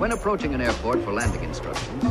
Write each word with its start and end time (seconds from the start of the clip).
When 0.00 0.12
approaching 0.12 0.54
an 0.54 0.62
airport 0.62 1.04
for 1.04 1.12
landing 1.12 1.44
instructions, 1.44 2.04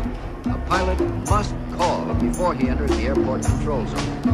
a 0.46 0.64
pilot 0.68 1.00
must 1.28 1.55
call 1.76 2.13
before 2.13 2.54
he 2.54 2.70
enters 2.70 2.92
the 2.92 3.08
airport 3.08 3.42
control 3.42 3.84
zone. 3.88 4.29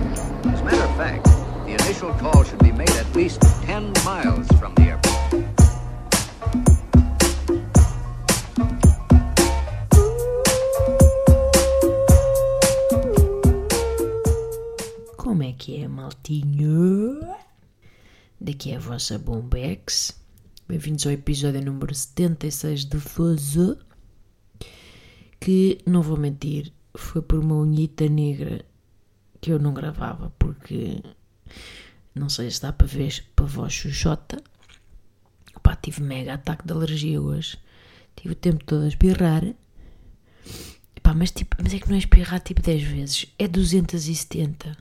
As 0.52 0.60
a 0.60 0.64
matter 0.66 0.84
of 0.84 0.98
fact, 0.98 1.24
the 1.64 1.72
initial 1.72 2.12
call 2.16 2.44
should 2.44 2.60
be 2.60 2.74
made 2.74 2.90
at 2.90 3.16
least 3.16 3.42
10 3.64 3.94
miles 4.04 4.46
from 4.60 4.76
the 4.76 4.82
airport. 4.82 5.06
Como 15.16 15.44
é 15.44 15.54
que 15.54 15.82
é, 15.82 15.88
maltinho? 15.88 17.22
Daqui 18.38 18.74
é 18.74 18.76
a 18.76 18.80
vossa 18.80 19.18
Bombex. 19.18 20.25
Bem-vindos 20.68 21.06
ao 21.06 21.12
episódio 21.12 21.64
número 21.64 21.94
76 21.94 22.86
de 22.86 23.00
Fozo. 23.00 23.78
Que, 25.40 25.78
não 25.86 26.02
vou 26.02 26.18
mentir, 26.18 26.74
foi 26.98 27.22
por 27.22 27.38
uma 27.38 27.54
unhita 27.56 28.10
negra 28.10 28.66
que 29.40 29.52
eu 29.52 29.60
não 29.60 29.76
gravava, 29.76 30.34
porque 30.40 31.04
não 32.16 32.30
sei 32.30 32.50
se 32.50 32.64
dá 32.64 32.74
para 32.74 32.88
ver 32.88 33.24
para 33.36 33.46
voz 33.46 33.74
chuchota. 33.74 34.42
Pá, 35.62 35.76
tive 35.76 36.02
mega 36.02 36.34
ataque 36.34 36.66
de 36.66 36.74
alergia 36.74 37.22
hoje. 37.22 37.60
Tive 38.16 38.34
o 38.34 38.36
tempo 38.36 38.66
todo 38.66 38.86
a 38.86 38.88
espirrar. 38.88 39.44
Pá, 41.04 41.14
mas, 41.14 41.30
tipo, 41.30 41.58
mas 41.62 41.76
é 41.76 41.80
que 41.80 41.88
não 41.88 41.96
é 41.96 42.00
espirrar 42.00 42.40
tipo 42.40 42.64
10 42.64 42.82
vezes, 42.82 43.28
é 43.38 43.48
270. 43.48 44.76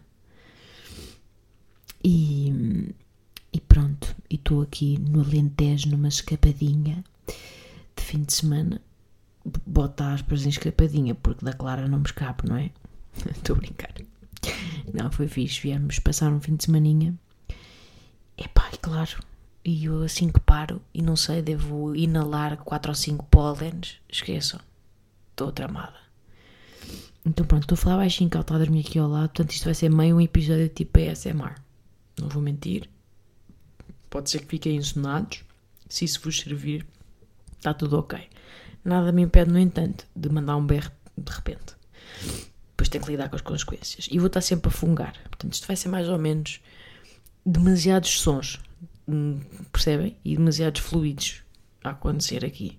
E, 2.02 2.94
e 3.54 3.60
pronto, 3.60 4.16
e 4.28 4.34
estou 4.34 4.62
aqui 4.62 4.98
no 4.98 5.20
Alentejo 5.20 5.88
numa 5.88 6.08
escapadinha 6.08 7.04
de 7.96 8.02
fim 8.02 8.24
de 8.24 8.32
semana. 8.32 8.80
Bota 9.64 10.12
aspas 10.12 10.44
em 10.44 10.48
escapadinha, 10.48 11.14
porque 11.14 11.44
da 11.44 11.52
Clara 11.52 11.86
não 11.86 11.98
me 11.98 12.04
escapo, 12.04 12.48
não 12.48 12.56
é? 12.56 12.72
Estou 13.30 13.54
a 13.54 13.58
brincar. 13.60 13.94
Não, 14.92 15.12
foi 15.12 15.28
fixe, 15.28 15.60
viemos 15.60 16.00
passar 16.00 16.32
um 16.32 16.40
fim 16.40 16.56
de 16.56 16.64
semaninha. 16.64 17.14
Epá, 18.36 18.70
e 18.72 18.78
claro, 18.78 19.20
e 19.64 19.84
eu 19.84 20.02
assim 20.02 20.30
que 20.30 20.40
paro 20.40 20.82
e 20.92 21.00
não 21.00 21.14
sei, 21.14 21.40
devo 21.40 21.94
inalar 21.94 22.56
4 22.56 22.90
ou 22.90 22.94
5 22.94 23.24
pólenes, 23.26 23.98
esqueçam, 24.08 24.58
estou 25.30 25.52
tramada. 25.52 25.94
Então 27.24 27.46
pronto, 27.46 27.62
estou 27.62 27.76
a 27.76 27.78
falar 27.78 27.96
baixinho 27.98 28.28
que 28.28 28.36
ela 28.36 28.42
está 28.42 28.56
a 28.56 28.58
dormir 28.58 28.80
aqui 28.80 28.98
ao 28.98 29.08
lado, 29.08 29.28
portanto 29.28 29.52
isto 29.52 29.64
vai 29.64 29.74
ser 29.74 29.90
meio 29.90 30.16
um 30.16 30.20
episódio 30.20 30.68
tipo 30.68 30.98
ASMR. 30.98 31.54
Não 32.18 32.28
vou 32.28 32.42
mentir. 32.42 32.88
Pode 34.14 34.30
ser 34.30 34.42
que 34.42 34.46
fiquem 34.46 34.76
ensonados. 34.76 35.42
Se 35.88 36.04
isso 36.04 36.20
vos 36.22 36.38
servir, 36.38 36.86
está 37.56 37.74
tudo 37.74 37.98
ok. 37.98 38.16
Nada 38.84 39.10
me 39.10 39.22
impede, 39.22 39.50
no 39.50 39.58
entanto, 39.58 40.06
de 40.14 40.28
mandar 40.28 40.56
um 40.56 40.64
berro 40.64 40.92
de 41.18 41.32
repente. 41.32 41.74
Depois 42.70 42.88
tenho 42.88 43.02
que 43.04 43.10
lidar 43.10 43.28
com 43.28 43.34
as 43.34 43.42
consequências. 43.42 44.06
E 44.08 44.18
vou 44.20 44.28
estar 44.28 44.40
sempre 44.40 44.68
a 44.68 44.70
fungar. 44.70 45.14
Portanto, 45.24 45.52
isto 45.54 45.66
vai 45.66 45.74
ser 45.74 45.88
mais 45.88 46.08
ou 46.08 46.16
menos 46.16 46.60
demasiados 47.44 48.20
sons. 48.20 48.60
hum, 49.08 49.40
Percebem? 49.72 50.16
E 50.24 50.36
demasiados 50.36 50.80
fluidos 50.80 51.42
a 51.82 51.90
acontecer 51.90 52.44
aqui. 52.44 52.78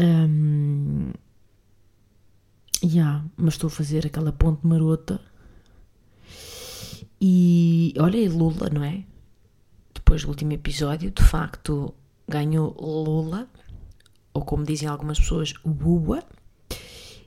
Hum, 0.00 1.10
Ya, 2.84 3.24
mas 3.36 3.54
estou 3.54 3.66
a 3.66 3.70
fazer 3.70 4.06
aquela 4.06 4.30
ponte 4.30 4.64
marota. 4.64 5.20
E 7.20 7.92
olha, 7.98 8.16
e 8.16 8.28
Lula, 8.28 8.70
não 8.70 8.84
é? 8.84 9.02
Depois 10.08 10.22
do 10.22 10.28
último 10.30 10.52
episódio, 10.54 11.10
de 11.10 11.22
facto, 11.22 11.92
ganhou 12.26 12.74
Lula, 12.80 13.46
ou 14.32 14.42
como 14.42 14.64
dizem 14.64 14.88
algumas 14.88 15.18
pessoas, 15.20 15.52
Lula. 15.62 16.24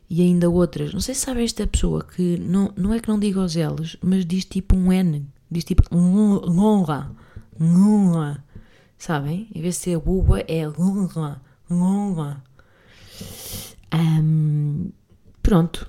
E 0.09 0.23
ainda 0.23 0.49
outras, 0.49 0.91
não 0.91 0.99
sei 0.99 1.13
se 1.13 1.21
sabem 1.21 1.43
esta 1.43 1.67
pessoa 1.67 2.03
que 2.03 2.39
não, 2.39 2.73
não 2.75 2.91
é 2.91 2.99
que 2.99 3.07
não 3.07 3.19
diga 3.19 3.39
os 3.39 3.53
L's, 3.53 3.97
mas 4.01 4.25
diz 4.25 4.45
tipo 4.45 4.75
um 4.75 4.91
N, 4.91 5.27
diz 5.51 5.63
tipo 5.63 5.83
Lula, 5.95 7.15
Lula, 7.59 8.43
sabem? 8.97 9.47
Em 9.53 9.61
vez 9.61 9.75
de 9.75 9.81
ser 9.81 9.97
Lula, 9.97 10.39
é 10.47 10.67
Lula, 10.67 11.39
Lula. 11.69 12.43
Ahm, 13.91 14.89
pronto, 15.43 15.87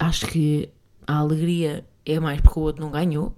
acho 0.00 0.26
que 0.26 0.68
a 1.06 1.14
alegria 1.14 1.86
é 2.04 2.18
mais 2.18 2.40
porque 2.40 2.58
o 2.58 2.62
outro 2.64 2.82
não 2.82 2.90
ganhou. 2.90 3.32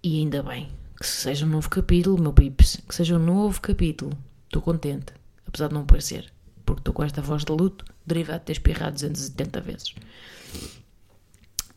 E 0.00 0.20
ainda 0.20 0.44
bem, 0.44 0.68
que 1.00 1.06
seja 1.06 1.46
um 1.46 1.48
novo 1.48 1.68
capítulo, 1.68 2.20
meu 2.20 2.32
pips, 2.32 2.80
que 2.88 2.94
seja 2.94 3.16
um 3.16 3.24
novo 3.24 3.60
capítulo. 3.60 4.12
Estou 4.44 4.62
contente, 4.62 5.12
apesar 5.46 5.68
de 5.68 5.74
não 5.74 5.84
parecer, 5.84 6.32
porque 6.64 6.80
estou 6.80 6.94
com 6.94 7.04
esta 7.04 7.22
voz 7.22 7.44
de 7.44 7.52
luto, 7.52 7.84
derivado 8.04 8.40
de 8.40 8.44
ter 8.46 8.52
espirrado 8.52 8.92
270 8.92 9.60
vezes. 9.60 9.94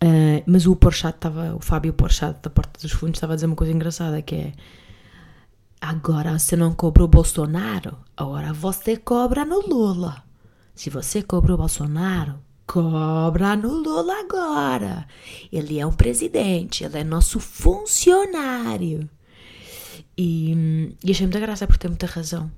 Ah, 0.01 0.41
mas 0.47 0.65
o 0.65 0.75
Porchat 0.75 1.15
estava, 1.15 1.55
o 1.55 1.59
Fábio 1.59 1.93
Porchat 1.93 2.41
da 2.41 2.49
Porta 2.49 2.81
dos 2.81 2.91
Fundos 2.91 3.17
estava 3.17 3.33
a 3.33 3.35
dizer 3.35 3.45
uma 3.45 3.55
coisa 3.55 3.71
engraçada 3.71 4.21
que 4.21 4.35
é 4.35 4.53
agora 5.79 6.37
você 6.37 6.55
não 6.55 6.73
cobra 6.73 7.03
o 7.03 7.07
Bolsonaro, 7.07 7.97
agora 8.17 8.51
você 8.51 8.97
cobra 8.97 9.45
no 9.45 9.59
Lula. 9.67 10.23
Se 10.73 10.89
você 10.89 11.21
cobra 11.21 11.53
o 11.53 11.57
Bolsonaro, 11.57 12.39
cobra 12.71 13.53
no 13.57 13.67
Lula 13.67 14.21
agora. 14.21 15.05
Ele 15.51 15.77
é 15.77 15.85
um 15.85 15.91
presidente, 15.91 16.85
ele 16.85 16.99
é 16.99 17.03
nosso 17.03 17.37
funcionário. 17.37 19.09
E, 20.17 20.95
e 21.03 21.11
achei 21.11 21.25
muita 21.25 21.41
graça 21.41 21.67
por 21.67 21.75
ter 21.77 21.89
muita 21.89 22.05
razão. 22.05 22.49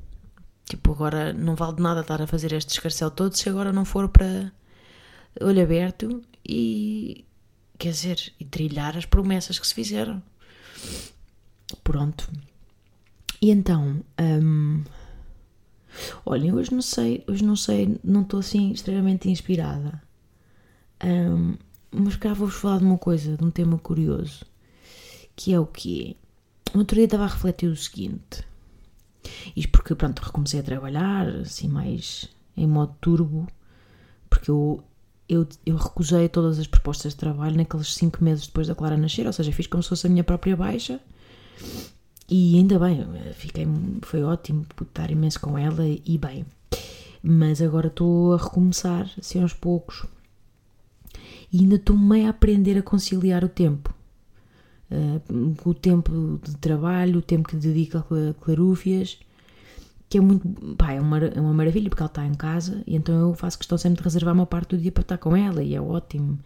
Tipo, 0.69 0.91
agora 0.91 1.34
não 1.34 1.56
vale 1.56 1.78
de 1.78 1.81
nada 1.81 2.02
estar 2.02 2.22
a 2.22 2.28
fazer 2.28 2.53
este 2.53 2.73
escarcel 2.73 3.09
todo 3.09 3.35
se 3.35 3.50
agora 3.50 3.73
não 3.73 3.85
for 3.85 4.07
para 4.07 4.52
olho 5.41 5.63
aberto 5.63 6.22
e 6.47 7.25
quer 7.79 7.90
dizer, 7.90 8.34
e 8.40 8.46
trilhar 8.46 8.96
as 8.96 9.06
promessas 9.06 9.57
que 9.57 9.66
se 9.66 9.73
fizeram. 9.73 10.22
Pronto. 11.84 12.31
E 13.41 13.50
então, 13.50 14.03
hum, 14.22 14.84
olhem, 16.26 16.54
hoje 16.54 16.74
não 16.74 16.81
sei, 16.81 17.24
hoje 17.28 17.44
não 17.44 17.56
sei, 17.56 18.00
não 18.04 18.22
estou 18.22 18.40
assim 18.40 18.72
extremamente 18.72 19.30
inspirada. 19.30 20.02
Hum, 21.04 21.56
mas 21.92 22.16
cá 22.16 22.34
vou-vos 22.34 22.56
falar 22.56 22.80
de 22.80 22.86
uma 22.86 22.98
coisa, 22.98 23.38
de 23.38 23.44
um 23.44 23.52
tema 23.52 23.78
curioso, 23.78 24.46
que 25.36 25.53
é 25.53 25.59
o 25.59 25.66
quê? 25.66 26.16
No 26.74 26.80
outro 26.82 26.96
dia 26.96 27.06
estava 27.06 27.26
a 27.26 27.28
refletir 27.28 27.68
o 27.68 27.76
seguinte. 27.76 28.44
Isto 29.56 29.72
porque, 29.72 29.96
pronto, 29.96 30.22
recomecei 30.22 30.59
a 30.59 30.64
trabalhar, 30.64 31.28
assim, 31.28 31.68
mais 31.68 32.30
em 32.58 32.68
modo 32.68 32.96
turbo, 33.00 33.48
porque 34.30 34.50
eu, 34.50 34.84
eu, 35.30 35.48
eu 35.66 35.76
recusei 35.76 36.28
todas 36.30 36.59
as 36.59 36.68
propostas 36.68 37.14
de 37.14 37.20
trabalho 37.20 37.56
naqueles 37.56 37.94
cinco 37.94 38.24
meses 38.24 38.48
depois 38.48 38.68
da 38.68 38.76
Clara 38.76 38.98
nascer, 38.98 39.26
ou 39.26 39.34
seja, 39.34 39.52
fiz 39.52 39.68
como 39.68 39.84
se 39.84 39.90
fosse 39.90 40.08
a 40.08 40.09
minha 40.09 40.24
própria 40.24 40.56
baixa, 40.56 41.00
e 42.29 42.57
ainda 42.57 42.79
bem, 42.79 43.06
fiquei, 43.34 43.67
foi 44.01 44.23
ótimo 44.23 44.66
estar 44.81 45.11
imenso 45.11 45.39
com 45.39 45.57
ela 45.57 45.84
e 45.85 46.17
bem. 46.17 46.45
Mas 47.22 47.61
agora 47.61 47.88
estou 47.88 48.34
a 48.34 48.38
recomeçar, 48.38 49.09
assim 49.17 49.41
aos 49.41 49.53
poucos, 49.53 50.06
e 51.51 51.59
ainda 51.59 51.75
estou 51.75 51.97
meio 51.97 52.28
a 52.28 52.29
aprender 52.31 52.78
a 52.78 52.81
conciliar 52.81 53.44
o 53.44 53.50
tempo. 53.50 53.94
Uh, 54.91 55.56
o 55.66 55.73
tempo 55.73 56.39
de 56.44 56.56
trabalho, 56.57 57.19
o 57.19 57.22
tempo 57.22 57.47
que 57.47 57.56
dedico 57.56 57.97
a 57.97 58.03
cla- 58.03 58.35
clarúfias, 58.40 59.17
que 60.09 60.17
é 60.17 60.22
muito. 60.22 60.47
Pá, 60.75 60.94
é 60.94 61.01
uma, 61.01 61.17
é 61.17 61.40
uma 61.40 61.53
maravilha 61.53 61.90
porque 61.90 62.03
ela 62.03 62.09
está 62.09 62.25
em 62.25 62.34
casa 62.35 62.84
e 62.85 62.95
então 62.95 63.29
eu 63.29 63.34
faço 63.34 63.57
questão 63.57 63.78
sempre 63.78 64.00
de 64.00 64.03
reservar 64.03 64.34
uma 64.34 64.45
parte 64.45 64.75
do 64.75 64.81
dia 64.81 64.91
para 64.91 65.01
estar 65.01 65.17
com 65.17 65.35
ela 65.35 65.63
e 65.63 65.73
é 65.73 65.81
ótimo. 65.81 66.38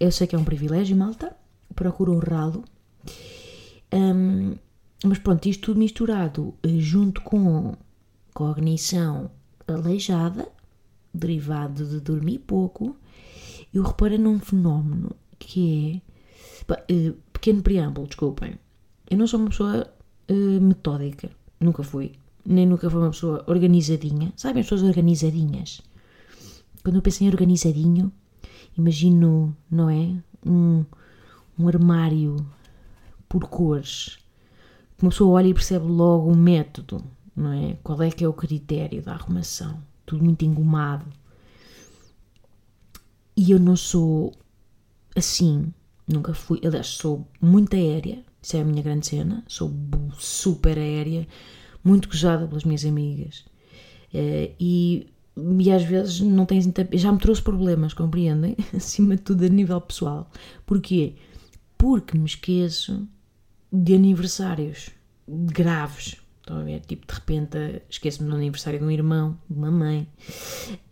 Eu 0.00 0.10
sei 0.10 0.26
que 0.26 0.34
é 0.34 0.38
um 0.38 0.44
privilégio, 0.44 0.96
malta, 0.96 1.36
procuro 1.74 2.12
honrá-lo. 2.12 2.64
Um, 3.92 4.56
mas 5.04 5.18
pronto, 5.18 5.46
isto 5.46 5.66
tudo 5.66 5.78
misturado 5.78 6.54
eh, 6.62 6.78
junto 6.78 7.20
com 7.20 7.76
cognição 8.32 9.30
aleijada, 9.68 10.48
derivado 11.12 11.86
de 11.86 12.00
dormir 12.00 12.38
pouco, 12.38 12.96
eu 13.72 13.82
reparei 13.82 14.18
num 14.18 14.40
fenómeno 14.40 15.14
que 15.38 16.02
é. 16.68 16.74
Eh, 16.88 17.12
pequeno 17.32 17.62
preâmbulo, 17.62 18.06
desculpem. 18.06 18.54
Eu 19.10 19.18
não 19.18 19.26
sou 19.26 19.40
uma 19.40 19.50
pessoa 19.50 19.86
eh, 20.26 20.58
metódica, 20.60 21.30
nunca 21.60 21.82
fui, 21.82 22.12
nem 22.46 22.66
nunca 22.66 22.88
fui 22.88 23.00
uma 23.00 23.10
pessoa 23.10 23.44
organizadinha. 23.46 24.32
Sabem 24.36 24.60
as 24.60 24.66
pessoas 24.66 24.88
organizadinhas? 24.88 25.82
Quando 26.82 26.96
eu 26.96 27.02
penso 27.02 27.24
em 27.24 27.28
organizadinho, 27.28 28.10
imagino, 28.76 29.54
não 29.70 29.90
é? 29.90 30.16
Um, 30.46 30.84
um 31.58 31.68
armário 31.68 32.36
por 33.28 33.48
cores. 33.48 34.23
Uma 35.04 35.10
pessoa 35.10 35.34
olha 35.34 35.48
e 35.48 35.52
percebe 35.52 35.84
logo 35.84 36.32
o 36.32 36.34
método, 36.34 37.04
não 37.36 37.52
é? 37.52 37.76
Qual 37.82 38.00
é 38.00 38.10
que 38.10 38.24
é 38.24 38.28
o 38.28 38.32
critério 38.32 39.02
da 39.02 39.12
arrumação. 39.12 39.78
Tudo 40.06 40.24
muito 40.24 40.46
engomado. 40.46 41.04
E 43.36 43.50
eu 43.50 43.60
não 43.60 43.76
sou 43.76 44.32
assim, 45.14 45.70
nunca 46.08 46.32
fui. 46.32 46.58
Aliás, 46.64 46.86
sou 46.86 47.28
muito 47.38 47.76
aérea, 47.76 48.24
isso 48.40 48.56
é 48.56 48.62
a 48.62 48.64
minha 48.64 48.82
grande 48.82 49.06
cena. 49.06 49.44
Sou 49.46 49.70
super 50.18 50.78
aérea, 50.78 51.28
muito 51.84 52.08
gozada 52.08 52.48
pelas 52.48 52.64
minhas 52.64 52.86
amigas. 52.86 53.44
Uh, 54.08 54.56
e, 54.58 55.06
e 55.58 55.70
às 55.70 55.84
vezes 55.84 56.20
não 56.20 56.46
tens. 56.46 56.66
Já 56.94 57.12
me 57.12 57.18
trouxe 57.18 57.42
problemas, 57.42 57.92
compreendem? 57.92 58.56
Acima 58.74 59.16
de 59.16 59.22
tudo 59.22 59.44
a 59.44 59.48
nível 59.50 59.82
pessoal. 59.82 60.30
Porquê? 60.64 61.16
Porque 61.76 62.16
me 62.16 62.24
esqueço 62.24 63.06
de 63.74 63.94
aniversários 63.94 64.90
graves. 65.26 66.16
Estão 66.40 66.58
a 66.60 66.62
ver? 66.62 66.80
Tipo, 66.80 67.06
de 67.06 67.14
repente 67.14 67.82
esqueço-me 67.88 68.28
do 68.28 68.36
aniversário 68.36 68.78
de 68.78 68.84
um 68.84 68.90
irmão, 68.90 69.38
de 69.48 69.56
uma 69.56 69.70
mãe. 69.70 70.06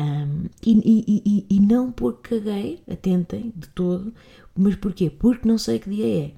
Um, 0.00 0.46
e, 0.64 0.72
e, 0.72 1.22
e, 1.24 1.46
e, 1.56 1.60
não 1.60 1.92
porque 1.92 2.40
caguei, 2.40 2.82
atentem, 2.90 3.52
de 3.54 3.68
todo, 3.68 4.12
mas 4.56 4.74
porquê? 4.76 5.10
Porque 5.10 5.46
não 5.46 5.58
sei 5.58 5.78
que 5.78 5.90
dia 5.90 6.26
é. 6.26 6.32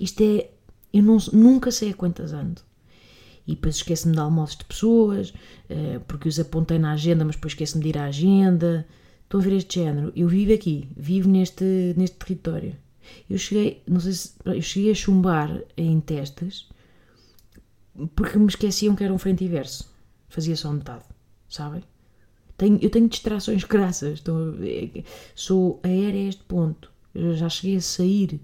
Isto 0.00 0.22
é. 0.22 0.50
Eu 0.92 1.02
não, 1.02 1.18
nunca 1.32 1.70
sei 1.70 1.90
a 1.90 1.94
quantas 1.94 2.32
ando. 2.32 2.60
E 3.46 3.54
depois 3.54 3.76
esqueço-me 3.76 4.14
de 4.14 4.20
almoços 4.20 4.56
de 4.56 4.64
pessoas, 4.64 5.30
uh, 5.30 6.00
porque 6.08 6.28
os 6.28 6.40
apontei 6.40 6.78
na 6.78 6.92
agenda, 6.92 7.24
mas 7.24 7.36
depois 7.36 7.52
esqueço-me 7.52 7.84
de 7.84 7.90
ir 7.90 7.98
à 7.98 8.06
agenda. 8.06 8.86
Estão 9.22 9.40
a 9.40 9.42
ver 9.42 9.52
este 9.52 9.80
género? 9.80 10.12
Eu 10.16 10.26
vivo 10.28 10.52
aqui, 10.52 10.88
vivo 10.96 11.28
neste, 11.28 11.94
neste 11.96 12.16
território. 12.16 12.74
Eu 13.28 13.38
cheguei, 13.38 13.82
não 13.86 14.00
sei 14.00 14.12
se, 14.12 14.34
eu 14.44 14.62
cheguei 14.62 14.92
a 14.92 14.94
chumbar 14.94 15.62
em 15.76 16.00
testes 16.00 16.68
porque 18.14 18.38
me 18.38 18.46
esqueciam 18.46 18.94
que 18.94 19.04
era 19.04 19.12
um 19.12 19.18
frente 19.18 19.44
e 19.44 19.48
verso. 19.48 19.90
Fazia 20.28 20.56
só 20.56 20.72
metade, 20.72 21.04
sabem? 21.48 21.82
Tenho, 22.56 22.78
eu 22.82 22.90
tenho 22.90 23.08
distrações 23.08 23.64
graças. 23.64 24.14
Estou, 24.14 24.54
sou 25.34 25.80
aérea 25.82 26.20
a 26.20 26.28
este 26.28 26.42
ponto. 26.44 26.92
Eu 27.14 27.34
já 27.34 27.48
cheguei 27.48 27.76
a 27.76 27.80
sair 27.80 28.40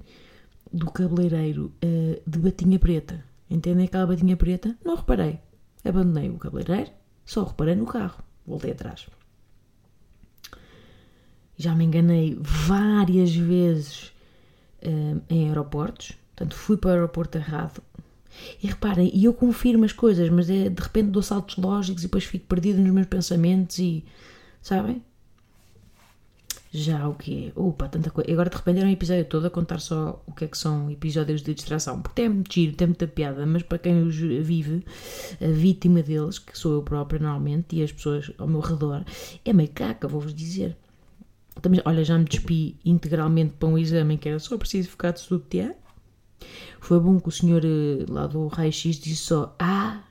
do 0.72 0.90
cabeleireiro 0.90 1.72
uh, 1.84 2.30
de 2.30 2.38
batinha 2.38 2.78
preta. 2.78 3.24
Entendem 3.50 3.84
aquela 3.84 4.06
batinha 4.06 4.36
preta? 4.36 4.76
Não 4.84 4.96
reparei. 4.96 5.38
Abandonei 5.84 6.30
o 6.30 6.38
cabeleireiro, 6.38 6.90
só 7.24 7.44
reparei 7.44 7.74
no 7.74 7.86
carro. 7.86 8.22
Voltei 8.46 8.72
atrás. 8.72 9.06
Já 11.56 11.74
me 11.74 11.84
enganei 11.84 12.38
várias 12.40 13.34
vezes 13.34 14.11
uh, 14.84 15.22
em 15.28 15.48
aeroportos. 15.48 16.12
Portanto, 16.34 16.54
fui 16.56 16.76
para 16.76 16.90
o 16.90 16.94
aeroporto 16.94 17.38
errado. 17.38 17.82
E 18.62 18.66
reparem, 18.66 19.10
e 19.12 19.24
eu 19.24 19.34
confirmo 19.34 19.84
as 19.84 19.92
coisas, 19.92 20.28
mas 20.30 20.48
é, 20.48 20.68
de 20.68 20.82
repente 20.82 21.10
dou 21.10 21.22
saltos 21.22 21.56
lógicos 21.56 22.02
e 22.02 22.06
depois 22.06 22.24
fico 22.24 22.46
perdido 22.46 22.80
nos 22.80 22.90
meus 22.90 23.06
pensamentos 23.06 23.78
e. 23.78 24.04
Sabem? 24.60 25.02
Já 26.74 27.06
o 27.06 27.14
que 27.14 27.52
Opa, 27.54 27.86
tanta 27.86 28.10
coisa. 28.10 28.32
Agora 28.32 28.48
de 28.48 28.56
repente 28.56 28.78
era 28.78 28.88
um 28.88 28.92
episódio 28.92 29.26
todo 29.26 29.46
a 29.46 29.50
contar 29.50 29.78
só 29.78 30.22
o 30.26 30.32
que 30.32 30.46
é 30.46 30.48
que 30.48 30.56
são 30.56 30.90
episódios 30.90 31.42
de 31.42 31.52
distração. 31.52 32.00
Porque 32.00 32.22
tem 32.22 32.30
muito 32.30 32.54
giro, 32.54 32.74
tem 32.74 32.86
muita 32.86 33.06
piada, 33.06 33.44
mas 33.44 33.62
para 33.62 33.76
quem 33.76 34.02
os 34.02 34.16
vive, 34.16 34.82
a 35.38 35.48
vítima 35.48 36.02
deles, 36.02 36.38
que 36.38 36.56
sou 36.56 36.72
eu 36.72 36.82
própria 36.82 37.20
normalmente, 37.20 37.76
e 37.76 37.82
as 37.82 37.92
pessoas 37.92 38.32
ao 38.38 38.48
meu 38.48 38.60
redor, 38.60 39.04
é 39.44 39.52
meio 39.52 39.68
caca, 39.68 40.08
vou-vos 40.08 40.32
dizer. 40.32 40.74
Também, 41.60 41.80
olha, 41.84 42.04
já 42.04 42.18
me 42.18 42.24
despi 42.24 42.78
integralmente 42.84 43.54
para 43.58 43.68
um 43.68 43.78
exame 43.78 44.16
que 44.16 44.28
era 44.28 44.38
só 44.38 44.56
preciso 44.56 44.90
ficar 44.90 45.12
de 45.12 45.20
sutiã. 45.20 45.74
Foi 46.80 46.98
bom 46.98 47.20
que 47.20 47.28
o 47.28 47.32
senhor 47.32 47.62
eh, 47.64 48.04
lá 48.08 48.26
do 48.26 48.46
raio-x 48.48 48.96
disse 48.96 49.22
só: 49.22 49.54
Ah, 49.58 50.02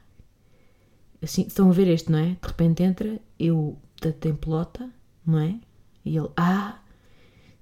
assim, 1.22 1.44
estão 1.48 1.70
a 1.70 1.74
ver 1.74 1.88
este, 1.88 2.12
não 2.12 2.20
é? 2.20 2.38
De 2.42 2.48
repente 2.48 2.84
entra, 2.84 3.20
eu 3.40 3.78
tem 4.20 4.36
pelota, 4.36 4.90
não 5.26 5.40
é? 5.40 5.60
E 6.06 6.16
ele: 6.18 6.30
Ah, 6.38 6.80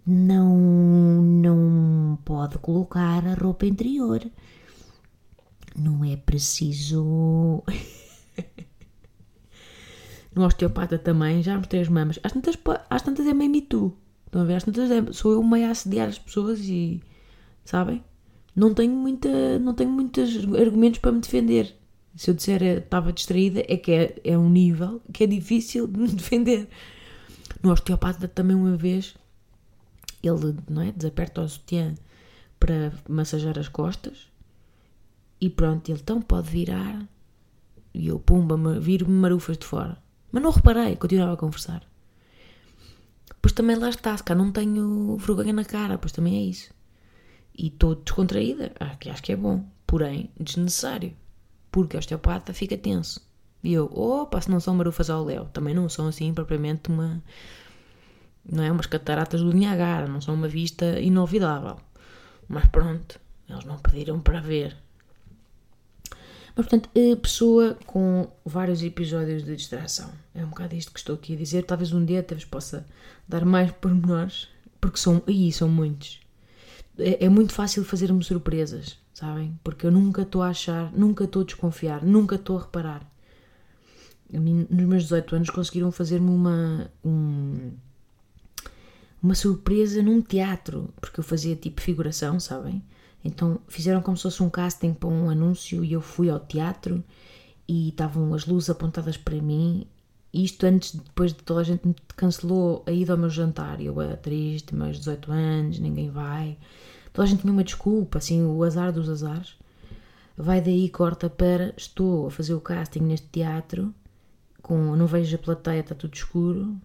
não, 0.06 0.58
não 0.58 2.18
pode 2.24 2.58
colocar 2.60 3.26
a 3.26 3.34
roupa 3.34 3.66
interior. 3.66 4.22
Não 5.76 6.04
é 6.04 6.18
preciso. 6.18 7.64
no 10.40 10.46
osteopata 10.46 10.98
também, 10.98 11.44
já 11.44 11.58
mostrei 11.58 11.82
as 11.82 11.90
mamas. 11.90 12.18
Às 12.24 12.32
tantas, 12.32 12.58
às 12.90 13.02
tantas 13.02 13.28
é 13.28 13.34
meio 13.34 13.52
me 13.52 13.62
tu. 13.62 13.94
Estão 14.26 14.42
a 14.42 14.46
ver? 14.46 14.56
Às 14.56 14.64
tantas 14.64 14.90
é, 14.90 15.12
sou 15.12 15.34
eu 15.34 15.44
meio 15.44 15.68
a 15.68 15.72
assediar 15.72 16.08
as 16.08 16.18
pessoas 16.18 16.62
e. 16.62 17.02
Sabem? 17.66 18.02
Não 18.56 18.74
tenho, 18.74 18.94
muita, 18.94 19.60
não 19.60 19.74
tenho 19.74 19.92
muitos 19.92 20.38
argumentos 20.56 21.00
para 21.00 21.12
me 21.12 21.20
defender. 21.20 21.76
Se 22.16 22.32
eu 22.32 22.34
disser 22.34 22.64
eh, 22.64 22.78
estava 22.78 23.14
distraída, 23.14 23.64
é 23.68 23.78
que 23.78 23.92
é, 23.92 24.16
é 24.24 24.38
um 24.38 24.50
nível 24.50 25.02
que 25.14 25.24
é 25.26 25.28
difícil 25.28 25.88
de 25.88 26.00
me 26.00 26.08
defender. 26.10 26.68
No 27.62 27.72
osteopata 27.72 28.28
também 28.28 28.56
uma 28.56 28.76
vez 28.76 29.16
ele 30.24 30.58
não 30.70 30.82
é, 30.82 30.92
desaperta 30.92 31.42
o 31.42 31.48
sutiã 31.48 31.96
para 32.60 32.92
massajar 33.08 33.58
as 33.58 33.70
costas 33.70 34.28
e 35.40 35.50
pronto, 35.50 35.90
ele 35.90 36.00
então 36.02 36.22
pode 36.22 36.50
virar 36.50 37.08
e 37.94 38.08
eu 38.08 38.20
pumba, 38.20 38.58
viro-me 38.80 39.14
marufas 39.14 39.58
de 39.58 39.66
fora. 39.66 39.98
Mas 40.32 40.44
não 40.44 40.52
reparei, 40.52 40.96
continuava 40.96 41.34
a 41.34 41.38
conversar. 41.38 41.84
Pois 43.42 43.54
também 43.54 43.78
lá 43.78 43.90
está, 43.90 44.16
se 44.16 44.24
cá 44.24 44.36
não 44.36 44.52
tenho 44.52 45.18
vergonha 45.18 45.54
na 45.54 45.64
cara, 45.64 45.98
pois 45.98 46.12
também 46.12 46.38
é 46.38 46.42
isso. 46.42 46.74
E 47.58 47.68
estou 47.68 47.96
descontraída, 47.96 48.72
que 49.00 49.10
acho 49.10 49.24
que 49.24 49.32
é 49.32 49.36
bom, 49.36 49.66
porém 49.88 50.30
desnecessário, 50.40 51.14
porque 51.72 51.96
o 51.96 52.00
osteopata 52.00 52.54
fica 52.54 52.78
tenso. 52.78 53.22
E 53.64 53.74
eu, 53.74 53.86
opa, 53.86 54.40
se 54.40 54.50
não 54.50 54.60
são 54.60 54.76
marufas 54.76 55.10
ao 55.10 55.24
léu, 55.24 55.46
também 55.46 55.74
não 55.74 55.90
são 55.90 56.08
assim 56.08 56.34
propriamente 56.34 56.90
uma. 56.90 57.22
Não 58.50 58.64
é 58.64 58.72
umas 58.72 58.86
cataratas 58.86 59.42
do 59.42 59.54
Niagara, 59.54 60.08
não 60.08 60.22
são 60.22 60.34
uma 60.34 60.48
vista 60.48 61.00
inolvidável. 61.00 61.78
Mas 62.48 62.66
pronto, 62.68 63.20
eles 63.48 63.66
não 63.66 63.78
pediram 63.78 64.20
para 64.20 64.40
ver. 64.40 64.76
Mas, 66.56 66.66
portanto, 66.68 66.90
a 66.90 67.16
pessoa 67.16 67.78
com 67.86 68.28
vários 68.46 68.84
episódios 68.84 69.44
de 69.44 69.56
distração. 69.56 70.10
É 70.34 70.44
um 70.44 70.50
bocado 70.50 70.76
isto 70.76 70.92
que 70.92 71.00
estou 71.00 71.16
aqui 71.16 71.34
a 71.34 71.38
dizer. 71.38 71.64
Talvez 71.64 71.94
um 71.94 72.04
dia 72.04 72.26
vos 72.30 72.46
possa 72.46 72.86
dar 73.28 73.46
mais 73.46 73.72
pormenores, 73.72 74.48
porque 74.82 74.98
são, 74.98 75.22
aí 75.28 75.52
são 75.52 75.70
muitos. 75.70 76.20
É, 76.98 77.26
é 77.26 77.30
muito 77.30 77.54
fácil 77.54 77.84
fazer-me 77.84 78.24
surpresas, 78.24 78.98
sabem? 79.14 79.58
Porque 79.64 79.86
eu 79.86 79.92
nunca 79.92 80.24
estou 80.24 80.42
a 80.42 80.50
achar, 80.50 80.92
nunca 80.92 81.24
estou 81.24 81.44
a 81.44 81.46
desconfiar, 81.46 82.04
nunca 82.04 82.36
estou 82.36 82.58
a 82.58 82.62
reparar. 82.62 83.10
A 84.34 84.40
mim, 84.40 84.68
nos 84.70 84.86
meus 84.86 85.04
18 85.04 85.36
anos 85.36 85.50
conseguiram 85.50 85.92
fazer-me 85.92 86.30
uma, 86.30 86.92
um, 87.04 87.72
uma 89.24 89.34
surpresa 89.34 90.04
num 90.04 90.22
teatro, 90.22 90.94
porque 91.00 91.20
eu 91.20 91.24
fazia 91.24 91.56
tipo 91.56 91.82
figuração, 91.82 92.40
sabem? 92.40 92.84
Então 93.24 93.60
fizeram 93.68 94.02
como 94.02 94.16
se 94.16 94.24
fosse 94.24 94.42
um 94.42 94.50
casting 94.50 94.94
para 94.94 95.10
um 95.10 95.30
anúncio 95.30 95.84
e 95.84 95.94
eu 95.94 96.02
fui 96.02 96.30
ao 96.30 96.40
teatro 96.40 97.04
e 97.68 97.90
estavam 97.90 98.34
as 98.34 98.46
luzes 98.46 98.70
apontadas 98.70 99.18
para 99.18 99.42
mim. 99.42 99.86
Isto 100.34 100.66
antes, 100.66 100.96
depois 100.96 101.34
de 101.34 101.44
toda 101.44 101.62
a 101.62 101.64
gente 101.64 101.96
cancelou 102.16 102.84
a 102.86 102.92
ida 102.92 103.14
ao 103.14 103.18
meu 103.18 103.30
jantar. 103.30 103.82
Eu 103.82 104.00
era 104.02 104.16
triste, 104.16 104.76
meus 104.76 104.98
18 104.98 105.32
anos, 105.32 105.80
ninguém 105.80 106.10
vai. 106.10 106.58
Toda 107.12 107.28
a 107.28 107.30
gente 107.30 107.42
tinha 107.42 107.52
uma 107.52 107.64
desculpa, 107.64 108.20
assim, 108.20 108.46
o 108.46 108.64
azar 108.64 108.94
dos 108.94 109.10
azares. 109.10 109.56
Vai 110.38 110.62
daí, 110.62 110.88
corta 110.90 111.30
para 111.30 111.74
estou 111.76 112.28
a 112.28 112.32
fazer 112.32 112.54
o 112.54 112.62
casting 112.62 113.02
neste 113.02 113.28
teatro, 113.28 113.94
com 114.62 114.96
não 114.96 115.06
vejo 115.06 115.36
a 115.36 115.40
plateia, 115.40 115.82
está 115.82 115.94
tudo 115.94 116.14
escuro, 116.14 116.80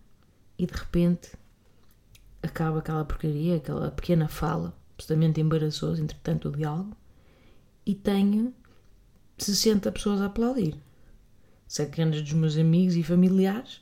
e 0.59 0.67
de 0.67 0.73
repente 0.73 1.33
acaba 2.43 2.81
aquela 2.81 3.05
porcaria, 3.05 3.57
aquela 3.57 3.91
pequena 3.91 4.27
fala 4.27 4.75
absolutamente 4.95 5.41
embaraçoso, 5.41 6.03
entretanto, 6.03 6.49
o 6.49 6.53
diálogo, 6.53 6.97
e 7.85 7.95
tenho 7.95 8.55
60 9.39 9.91
pessoas 9.93 10.21
a 10.21 10.27
aplaudir. 10.27 10.77
Sacanas 11.67 12.23
dos 12.23 12.33
meus 12.33 12.57
amigos 12.57 12.95
e 12.95 13.03
familiares, 13.03 13.81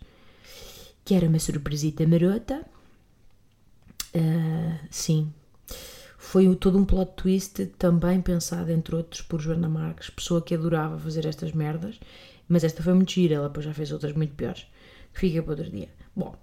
que 1.04 1.14
era 1.14 1.28
uma 1.28 1.38
surpresita 1.38 2.06
marota. 2.06 2.64
Uh, 4.14 4.78
sim, 4.90 5.32
foi 6.22 6.54
todo 6.56 6.78
um 6.78 6.84
plot 6.84 7.12
twist, 7.16 7.66
também 7.78 8.20
pensado, 8.20 8.70
entre 8.70 8.94
outros, 8.94 9.20
por 9.20 9.40
Joana 9.40 9.68
Marques, 9.68 10.08
pessoa 10.08 10.40
que 10.40 10.54
adorava 10.54 10.98
fazer 10.98 11.26
estas 11.26 11.52
merdas, 11.52 11.98
mas 12.48 12.64
esta 12.64 12.82
foi 12.82 12.94
muito 12.94 13.12
gira, 13.12 13.34
ela 13.34 13.48
depois 13.48 13.66
já 13.66 13.74
fez 13.74 13.92
outras 13.92 14.14
muito 14.14 14.34
piores, 14.34 14.66
fica 15.12 15.42
para 15.42 15.52
outro 15.52 15.70
dia. 15.70 15.88
Bom, 16.14 16.34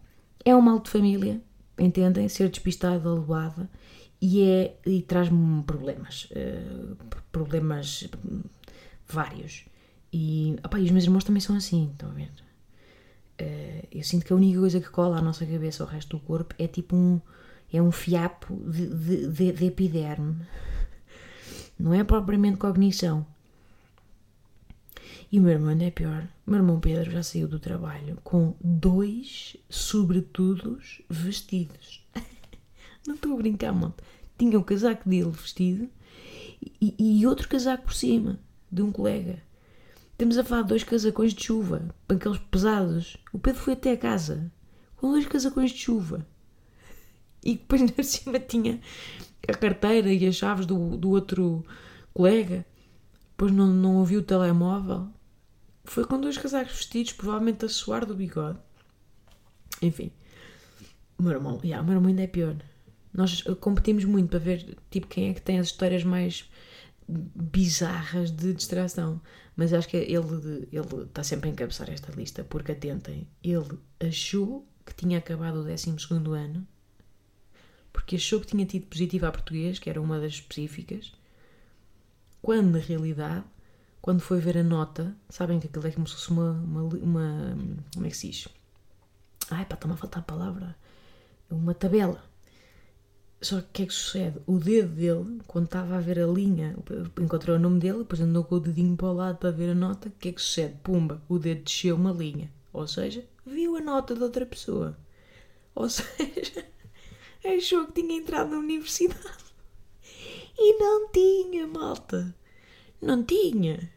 é 0.44 0.56
um 0.56 0.62
mal 0.62 0.80
de 0.80 0.90
família, 0.90 1.42
entendem? 1.78 2.28
Ser 2.30 2.50
despistada, 2.50 3.12
levada, 3.12 3.70
e, 4.22 4.44
é, 4.44 4.78
e 4.86 5.02
traz-me 5.02 5.64
problemas, 5.64 6.30
uh, 6.32 6.96
problemas 7.32 8.08
vários. 9.08 9.66
E, 10.12 10.56
opa, 10.64 10.80
e 10.80 10.84
os 10.84 10.92
meus 10.92 11.06
irmãos 11.06 11.24
também 11.24 11.42
são 11.42 11.56
assim, 11.56 11.90
estão 11.92 12.10
a 12.10 12.14
ver? 12.14 12.32
Uh, 13.42 13.88
eu 13.92 14.04
sinto 14.04 14.26
que 14.26 14.34
a 14.34 14.36
única 14.36 14.60
coisa 14.60 14.80
que 14.80 14.90
cola 14.90 15.18
à 15.18 15.22
nossa 15.22 15.46
cabeça 15.46 15.84
ao 15.84 15.90
resto 15.90 16.18
do 16.18 16.24
corpo 16.24 16.54
é 16.60 16.68
tipo 16.68 16.96
um, 16.96 17.22
é 17.72 17.82
um 17.82 17.92
fiapo 17.92 18.56
de, 18.70 18.88
de, 18.88 19.28
de, 19.28 19.52
de 19.54 19.66
epiderme. 19.66 20.36
Não 21.80 21.94
é 21.94 22.04
propriamente 22.04 22.58
cognição. 22.58 23.26
E 25.32 25.40
o 25.40 25.42
meu 25.44 25.52
irmão 25.52 25.70
ainda 25.70 25.86
é 25.86 25.92
pior. 25.92 26.28
O 26.46 26.52
meu 26.52 26.60
irmão 26.60 26.80
Pedro 26.80 27.12
já 27.12 27.22
saiu 27.22 27.48
do 27.48 27.60
trabalho 27.60 28.18
com 28.24 28.56
dois 28.60 29.56
sobretudos 29.70 31.02
vestidos. 31.08 32.04
Não 33.10 33.16
estou 33.16 33.34
a 33.34 33.38
brincar, 33.38 33.74
malta. 33.74 34.04
Tinha 34.38 34.56
o 34.56 34.62
um 34.62 34.64
casaco 34.64 35.10
dele 35.10 35.32
vestido 35.32 35.90
e, 36.80 36.94
e, 37.00 37.26
outro 37.26 37.50
casaco 37.50 37.86
por 37.86 37.94
cima, 37.96 38.40
de 38.72 38.84
um 38.84 38.92
colega. 38.92 39.42
Temos 40.16 40.38
a 40.38 40.44
falar 40.44 40.62
de 40.62 40.68
dois 40.68 40.84
casacões 40.84 41.34
de 41.34 41.44
chuva, 41.44 41.90
aqueles 42.08 42.38
pesados. 42.38 43.18
O 43.34 43.40
Pedro 43.40 43.62
foi 43.62 43.74
até 43.74 43.94
a 43.94 43.98
casa 43.98 44.52
com 44.96 45.10
dois 45.10 45.26
casacões 45.26 45.72
de 45.72 45.80
chuva. 45.80 46.24
E 47.44 47.56
depois 47.56 47.82
na 47.98 48.04
cima 48.04 48.40
tinha 48.40 48.80
a 49.48 49.54
carteira 49.54 50.14
e 50.14 50.28
as 50.28 50.36
chaves 50.36 50.68
do, 50.68 50.96
do 50.96 51.10
outro 51.10 51.66
colega. 52.14 52.64
Depois 53.32 53.52
não, 53.52 53.66
não 53.66 53.96
ouviu 53.96 54.20
o 54.20 54.24
telemóvel. 54.24 55.08
Foi 55.84 56.06
com 56.06 56.22
dois 56.22 56.38
casacos 56.38 56.74
vestidos, 56.74 57.14
provavelmente 57.14 57.66
a 57.66 57.70
suar 57.70 58.06
do 58.06 58.14
bigode. 58.14 58.60
Enfim. 59.82 60.12
O 61.18 61.24
meu 61.24 61.32
irmão, 61.32 61.60
yeah, 61.64 61.82
o 61.82 61.86
meu 61.88 61.96
irmão 61.96 62.10
ainda 62.10 62.22
é 62.22 62.28
pior. 62.28 62.56
Nós 63.14 63.42
competimos 63.60 64.06
muito 64.06 64.30
para 64.30 64.40
ver 64.40 64.78
tipo, 64.90 65.08
quem 65.08 65.30
é 65.30 65.34
que 65.34 65.42
tem 65.42 65.60
as 65.60 65.68
histórias 65.68 66.04
mais 66.04 66.50
bizarras 67.10 68.32
de 68.32 68.54
distração. 68.54 69.20
Mas 69.56 69.74
acho 69.74 69.90
que 69.90 69.98
ele, 69.98 70.68
ele 70.72 71.04
está 71.04 71.24
sempre 71.24 71.50
a 71.50 71.52
encabeçar 71.52 71.90
esta 71.90 72.12
lista, 72.12 72.44
porque 72.44 72.72
atentem, 72.72 73.28
ele 73.44 73.78
achou 74.00 74.66
que 74.86 74.94
tinha 74.94 75.18
acabado 75.18 75.60
o 75.60 75.64
12 75.64 75.96
ano, 76.34 76.66
porque 77.92 78.16
achou 78.16 78.40
que 78.40 78.48
tinha 78.48 78.66
tido 78.66 78.86
positivo 78.86 79.26
a 79.26 79.32
português, 79.32 79.80
que 79.80 79.90
era 79.90 80.02
uma 80.02 80.20
das 80.20 80.34
específicas, 80.34 81.12
quando 82.42 82.72
na 82.72 82.80
realidade, 82.80 83.44
quando 84.02 84.22
foi 84.22 84.40
ver 84.40 84.58
a 84.58 84.64
nota, 84.64 85.14
sabem 85.30 85.60
que 85.60 85.68
aquilo 85.68 85.88
é 85.88 85.92
como 85.92 86.08
se 86.08 86.14
fosse 86.14 86.30
uma, 86.30 86.52
uma, 86.52 86.84
uma 86.84 87.58
como 87.94 88.06
é 88.06 88.10
que 88.10 88.18
se 88.18 88.30
diz? 88.30 88.48
Ai 89.50 89.66
pá, 89.66 89.76
está-me 89.76 89.94
a 89.94 89.98
faltar 89.98 90.22
a 90.22 90.26
palavra. 90.26 90.76
Uma 91.50 91.74
tabela. 91.74 92.24
Só 93.42 93.62
que 93.62 93.68
o 93.68 93.70
que 93.72 93.84
é 93.84 93.86
que 93.86 93.94
sucede? 93.94 94.40
O 94.46 94.60
dedo 94.60 94.96
dele, 94.96 95.42
quando 95.48 95.66
estava 95.66 95.96
a 95.96 96.02
ver 96.02 96.20
a 96.20 96.28
linha, 96.28 96.76
encontrou 97.20 97.56
o 97.56 97.60
nome 97.60 97.80
dele, 97.80 98.00
depois 98.00 98.20
andou 98.20 98.44
com 98.44 98.56
o 98.56 98.60
dedinho 98.60 98.98
para 98.98 99.08
o 99.08 99.14
lado 99.14 99.38
para 99.38 99.52
ver 99.52 99.70
a 99.70 99.76
nota. 99.76 100.10
O 100.10 100.12
que 100.12 100.30
é 100.30 100.32
que 100.34 100.42
sucede? 100.42 100.76
Pumba, 100.84 101.22
o 101.30 101.40
dedo 101.40 101.64
desceu 101.64 101.96
uma 101.96 102.12
linha. 102.12 102.52
Ou 102.74 102.86
seja, 102.86 103.26
viu 103.46 103.78
a 103.78 103.82
nota 103.82 104.14
de 104.14 104.22
outra 104.24 104.46
pessoa. 104.46 104.98
Ou 105.74 105.88
seja, 105.90 106.66
achou 107.46 107.88
que 107.88 108.02
tinha 108.02 108.20
entrado 108.20 108.52
na 108.52 108.58
universidade. 108.58 109.50
E 110.58 110.78
não 110.78 111.10
tinha, 111.10 111.66
malta. 111.66 112.36
Não 113.02 113.24
tinha. 113.24 113.90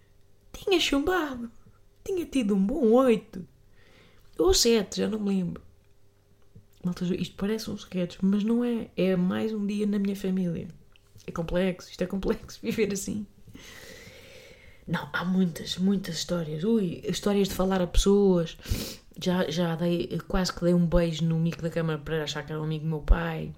Tinha 0.52 0.78
chumbado. 0.78 1.50
Tinha 2.04 2.24
tido 2.24 2.54
um 2.54 2.64
bom 2.64 2.92
oito. 2.92 3.44
Ou 4.38 4.54
sete, 4.54 4.98
já 4.98 5.08
não 5.08 5.18
me 5.18 5.30
lembro. 5.30 5.62
Malta, 6.84 7.04
isto 7.04 7.36
parece 7.36 7.70
um 7.70 7.74
sketch, 7.74 8.18
mas 8.22 8.42
não 8.42 8.64
é. 8.64 8.88
É 8.96 9.16
mais 9.16 9.52
um 9.52 9.66
dia 9.66 9.86
na 9.86 9.98
minha 9.98 10.16
família. 10.16 10.68
É 11.26 11.30
complexo, 11.30 11.90
isto 11.90 12.02
é 12.02 12.06
complexo, 12.06 12.58
viver 12.62 12.92
assim. 12.92 13.26
Não, 14.86 15.08
há 15.12 15.24
muitas, 15.24 15.78
muitas 15.78 16.16
histórias. 16.16 16.64
Ui, 16.64 17.02
histórias 17.04 17.48
de 17.48 17.54
falar 17.54 17.80
a 17.80 17.86
pessoas. 17.86 18.56
Já, 19.20 19.48
já 19.48 19.76
dei, 19.76 20.18
quase 20.26 20.52
que 20.52 20.64
dei 20.64 20.74
um 20.74 20.86
beijo 20.86 21.24
no 21.24 21.38
mico 21.38 21.62
da 21.62 21.70
câmara 21.70 21.98
para 21.98 22.24
achar 22.24 22.44
que 22.44 22.52
era 22.52 22.60
um 22.60 22.64
amigo 22.64 22.84
do 22.84 22.90
meu 22.90 23.00
pai. 23.00 23.54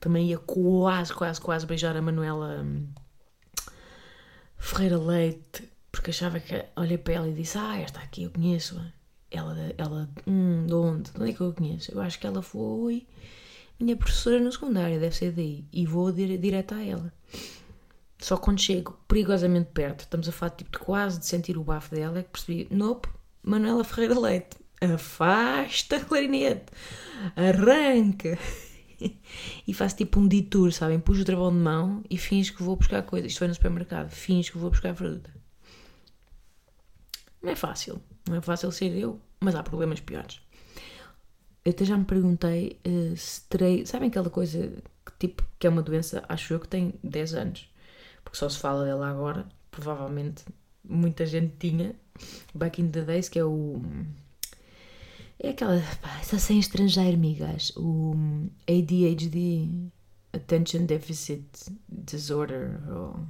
Também 0.00 0.28
ia 0.28 0.38
quase, 0.38 1.12
quase, 1.12 1.40
quase 1.40 1.66
beijar 1.66 1.96
a 1.96 2.00
Manuela 2.00 2.62
hum, 2.62 2.88
Ferreira 4.56 4.96
Leite, 4.96 5.68
porque 5.90 6.10
achava 6.10 6.40
que. 6.40 6.64
Olhei 6.76 6.96
para 6.96 7.14
ela 7.14 7.28
e 7.28 7.34
disse: 7.34 7.58
Ah, 7.58 7.78
esta 7.78 8.00
aqui 8.00 8.22
eu 8.22 8.30
conheço. 8.30 8.80
Ela, 9.30 9.74
ela, 9.76 10.08
hum, 10.26 10.66
de 10.66 10.74
onde? 10.74 11.10
De 11.10 11.20
onde 11.20 11.30
é 11.30 11.34
que 11.34 11.40
eu 11.40 11.48
a 11.48 11.52
conheço? 11.52 11.92
Eu 11.92 12.00
acho 12.00 12.18
que 12.18 12.26
ela 12.26 12.42
foi 12.42 13.06
minha 13.78 13.96
professora 13.96 14.40
no 14.40 14.50
secundário, 14.50 14.98
deve 14.98 15.14
ser 15.14 15.32
daí. 15.32 15.64
E 15.72 15.86
vou 15.86 16.10
dire 16.10 16.36
direto 16.36 16.74
a 16.74 16.82
ela. 16.82 17.12
Só 18.18 18.36
quando 18.36 18.60
chego 18.60 18.98
perigosamente 19.06 19.70
perto, 19.72 20.00
estamos 20.00 20.28
a 20.28 20.32
falar 20.32 20.50
tipo, 20.50 20.72
de 20.72 20.78
quase 20.78 21.20
de 21.20 21.26
sentir 21.26 21.56
o 21.56 21.62
bafo 21.62 21.94
dela, 21.94 22.18
é 22.18 22.22
que 22.22 22.30
percebi, 22.30 22.66
nope, 22.70 23.08
Manuela 23.42 23.84
Ferreira 23.84 24.18
Leite, 24.18 24.56
afasta 24.80 26.00
clarinete, 26.00 26.66
arranca. 27.36 28.36
e 29.66 29.72
faço 29.72 29.96
tipo 29.96 30.18
um 30.18 30.26
detour, 30.26 30.72
sabem? 30.72 30.98
Puxo 30.98 31.22
o 31.22 31.24
travão 31.24 31.50
de 31.50 31.58
mão 31.58 32.02
e 32.10 32.18
finjo 32.18 32.56
que 32.56 32.62
vou 32.62 32.74
buscar 32.74 33.02
coisas. 33.02 33.30
Isto 33.30 33.38
foi 33.38 33.48
no 33.48 33.54
supermercado, 33.54 34.10
finjo 34.10 34.50
que 34.50 34.58
vou 34.58 34.70
buscar 34.70 34.94
fruta. 34.94 35.32
Não 37.40 37.52
é 37.52 37.56
fácil, 37.56 38.02
não 38.28 38.36
é 38.36 38.40
fácil 38.40 38.70
ser 38.70 38.96
eu, 38.96 39.20
mas 39.40 39.54
há 39.54 39.62
problemas 39.62 40.00
piores. 40.00 40.40
Eu 41.64 41.72
até 41.72 41.84
já 41.84 41.96
me 41.96 42.04
perguntei 42.04 42.78
uh, 42.86 43.16
se 43.16 43.42
terei. 43.48 43.84
Sabem 43.84 44.08
aquela 44.08 44.30
coisa 44.30 44.72
que, 45.04 45.12
tipo, 45.18 45.44
que 45.58 45.66
é 45.66 45.70
uma 45.70 45.82
doença, 45.82 46.24
acho 46.28 46.54
eu, 46.54 46.60
que 46.60 46.68
tem 46.68 46.94
10 47.02 47.34
anos, 47.34 47.70
porque 48.24 48.38
só 48.38 48.48
se 48.48 48.58
fala 48.58 48.84
dela 48.84 49.08
agora, 49.08 49.46
provavelmente 49.70 50.44
muita 50.88 51.26
gente 51.26 51.54
tinha, 51.58 51.94
back 52.54 52.80
in 52.80 52.90
the 52.90 53.02
days, 53.02 53.28
que 53.28 53.38
é 53.38 53.44
o. 53.44 53.82
É 55.38 55.50
aquela. 55.50 55.80
Pá, 56.00 56.20
só 56.22 56.38
sem 56.38 56.58
estrangeiro, 56.58 57.18
migas. 57.18 57.72
O 57.76 58.14
ADHD, 58.66 59.68
Attention 60.32 60.86
Deficit 60.86 61.44
Disorder, 61.88 62.80
ou. 62.90 63.20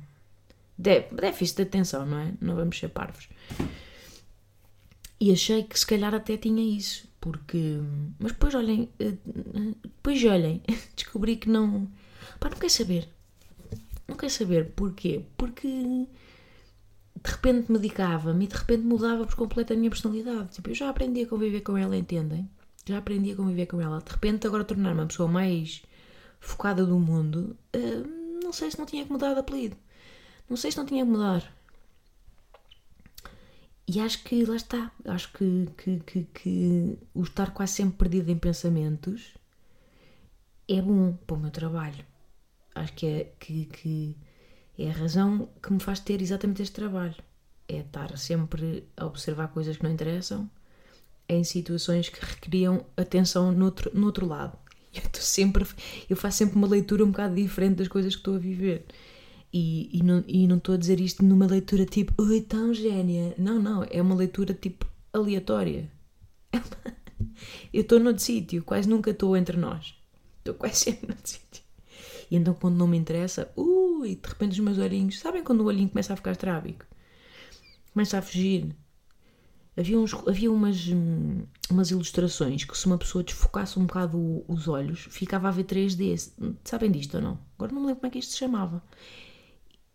déficit 0.78 1.56
de 1.56 1.62
atenção, 1.62 2.06
não 2.06 2.18
é? 2.18 2.32
Não 2.40 2.54
vamos 2.54 2.78
ser 2.78 2.88
parvos. 2.88 3.28
E 5.20 5.32
achei 5.32 5.64
que 5.64 5.78
se 5.78 5.86
calhar 5.86 6.14
até 6.14 6.36
tinha 6.36 6.62
isso, 6.62 7.08
porque. 7.20 7.78
Mas 8.18 8.32
depois 8.32 8.54
olhem. 8.54 8.88
Eh, 8.98 9.14
depois 9.82 10.24
olhem, 10.24 10.62
descobri 10.94 11.36
que 11.36 11.48
não. 11.48 11.88
Pá, 12.38 12.48
não 12.50 12.58
quer 12.58 12.70
saber. 12.70 13.08
Não 14.06 14.16
quer 14.16 14.30
saber 14.30 14.70
porquê? 14.70 15.24
Porque 15.36 15.68
de 15.68 17.30
repente 17.30 17.70
medicava-me 17.70 18.44
e 18.44 18.48
de 18.48 18.56
repente 18.56 18.82
mudava 18.82 19.26
por 19.26 19.34
completo 19.34 19.72
a 19.72 19.76
minha 19.76 19.90
personalidade. 19.90 20.52
Tipo, 20.52 20.70
eu 20.70 20.74
já 20.74 20.88
aprendi 20.88 21.22
a 21.22 21.26
conviver 21.26 21.60
com 21.62 21.76
ela, 21.76 21.96
entendem? 21.96 22.48
Já 22.86 22.98
aprendi 22.98 23.32
a 23.32 23.36
conviver 23.36 23.66
com 23.66 23.80
ela. 23.80 24.00
De 24.00 24.10
repente, 24.10 24.46
agora 24.46 24.64
tornar-me 24.64 25.02
a 25.02 25.06
pessoa 25.06 25.28
mais 25.28 25.82
focada 26.40 26.86
do 26.86 26.98
mundo, 26.98 27.56
uh, 27.76 28.42
não 28.42 28.52
sei 28.52 28.70
se 28.70 28.78
não 28.78 28.86
tinha 28.86 29.04
que 29.04 29.12
mudar 29.12 29.34
de 29.34 29.40
apelido. 29.40 29.76
Não 30.48 30.56
sei 30.56 30.70
se 30.70 30.78
não 30.78 30.86
tinha 30.86 31.04
que 31.04 31.10
mudar. 31.10 31.52
E 33.88 34.00
acho 34.00 34.22
que 34.22 34.44
lá 34.44 34.56
está. 34.56 34.92
Acho 35.06 35.32
que, 35.32 35.68
que, 35.78 36.00
que, 36.00 36.24
que 36.34 36.98
o 37.14 37.22
estar 37.22 37.52
quase 37.52 37.72
sempre 37.72 37.96
perdido 37.96 38.30
em 38.30 38.36
pensamentos 38.36 39.34
é 40.68 40.82
bom 40.82 41.14
para 41.26 41.36
o 41.36 41.40
meu 41.40 41.50
trabalho. 41.50 42.04
Acho 42.74 42.92
que 42.92 43.06
é, 43.06 43.32
que, 43.40 43.64
que 43.64 44.16
é 44.78 44.90
a 44.90 44.92
razão 44.92 45.48
que 45.62 45.72
me 45.72 45.80
faz 45.80 46.00
ter 46.00 46.20
exatamente 46.20 46.60
este 46.60 46.74
trabalho. 46.74 47.14
É 47.66 47.78
estar 47.78 48.16
sempre 48.18 48.86
a 48.94 49.06
observar 49.06 49.48
coisas 49.48 49.78
que 49.78 49.82
não 49.82 49.90
interessam 49.90 50.50
em 51.26 51.42
situações 51.42 52.10
que 52.10 52.22
requeriam 52.22 52.84
atenção 52.94 53.52
no 53.52 53.64
outro, 53.64 53.90
no 53.94 54.04
outro 54.06 54.26
lado. 54.26 54.58
Eu, 54.94 55.02
sempre, 55.20 55.66
eu 56.08 56.16
faço 56.16 56.38
sempre 56.38 56.56
uma 56.56 56.66
leitura 56.66 57.04
um 57.04 57.10
bocado 57.10 57.34
diferente 57.34 57.76
das 57.76 57.88
coisas 57.88 58.14
que 58.14 58.20
estou 58.20 58.36
a 58.36 58.38
viver. 58.38 58.86
E, 59.52 59.98
e, 59.98 60.02
não, 60.02 60.22
e 60.26 60.46
não 60.46 60.58
estou 60.58 60.74
a 60.74 60.78
dizer 60.78 61.00
isto 61.00 61.24
numa 61.24 61.46
leitura 61.46 61.86
tipo, 61.86 62.12
oi, 62.22 62.40
tão 62.42 62.74
génia. 62.74 63.34
Não, 63.38 63.60
não, 63.60 63.84
é 63.90 64.00
uma 64.02 64.14
leitura 64.14 64.52
tipo 64.52 64.86
aleatória. 65.12 65.90
Eu 67.72 67.82
estou 67.82 67.98
noutro 67.98 68.22
sítio, 68.22 68.62
quase 68.62 68.88
nunca 68.88 69.10
estou 69.10 69.36
entre 69.36 69.56
nós. 69.56 69.94
Estou 70.38 70.54
quase 70.54 70.76
sempre 70.76 71.08
noutro 71.08 71.28
sítio. 71.28 71.62
E 72.30 72.36
então 72.36 72.54
quando 72.54 72.76
não 72.76 72.86
me 72.86 72.96
interessa, 72.98 73.50
ui, 73.56 74.16
de 74.16 74.28
repente 74.28 74.52
os 74.52 74.58
meus 74.58 74.78
olhinhos, 74.78 75.18
sabem 75.18 75.42
quando 75.42 75.62
o 75.62 75.66
olhinho 75.66 75.88
começa 75.88 76.12
a 76.12 76.16
ficar 76.16 76.32
estrábico? 76.32 76.84
Começa 77.92 78.18
a 78.18 78.22
fugir. 78.22 78.76
Havia, 79.76 79.98
uns, 79.98 80.12
havia 80.12 80.50
umas, 80.50 80.88
hum, 80.88 81.44
umas 81.70 81.90
ilustrações 81.90 82.64
que 82.64 82.76
se 82.76 82.86
uma 82.86 82.98
pessoa 82.98 83.22
desfocasse 83.22 83.78
um 83.78 83.86
bocado 83.86 84.44
os 84.48 84.66
olhos, 84.66 85.06
ficava 85.08 85.48
a 85.48 85.52
ver 85.52 85.64
3D. 85.64 86.32
Sabem 86.64 86.90
disto 86.90 87.14
ou 87.16 87.22
não? 87.22 87.38
Agora 87.56 87.72
não 87.72 87.80
me 87.80 87.86
lembro 87.86 88.00
como 88.00 88.08
é 88.08 88.10
que 88.10 88.18
isto 88.18 88.32
se 88.32 88.38
chamava. 88.38 88.82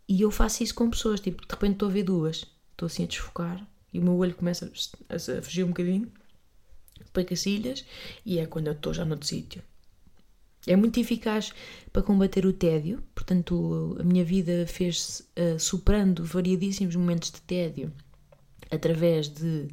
E 0.07 0.21
eu 0.21 0.31
faço 0.31 0.63
isso 0.63 0.75
com 0.75 0.89
pessoas, 0.89 1.19
tipo, 1.19 1.45
de 1.45 1.53
repente 1.53 1.73
estou 1.73 1.89
a 1.89 1.91
ver 1.91 2.03
duas, 2.03 2.45
estou 2.71 2.87
assim 2.87 3.03
a 3.03 3.07
desfocar 3.07 3.65
e 3.93 3.99
o 3.99 4.03
meu 4.03 4.17
olho 4.17 4.35
começa 4.35 4.71
a, 5.09 5.15
a 5.15 5.41
fugir 5.41 5.63
um 5.63 5.69
bocadinho, 5.69 6.11
depois 6.99 7.25
cacilhas, 7.25 7.85
e 8.25 8.39
é 8.39 8.45
quando 8.45 8.67
eu 8.67 8.73
estou 8.73 8.93
já 8.93 9.05
noutro 9.05 9.27
sítio. 9.27 9.61
É 10.65 10.75
muito 10.75 10.99
eficaz 10.99 11.53
para 11.91 12.01
combater 12.01 12.45
o 12.45 12.53
tédio, 12.53 13.03
portanto, 13.13 13.97
a 13.99 14.03
minha 14.03 14.23
vida 14.23 14.65
fez-se 14.65 15.23
uh, 15.23 15.59
superando 15.59 16.23
variadíssimos 16.23 16.95
momentos 16.95 17.31
de 17.31 17.41
tédio 17.41 17.93
através 18.71 19.27
de 19.27 19.67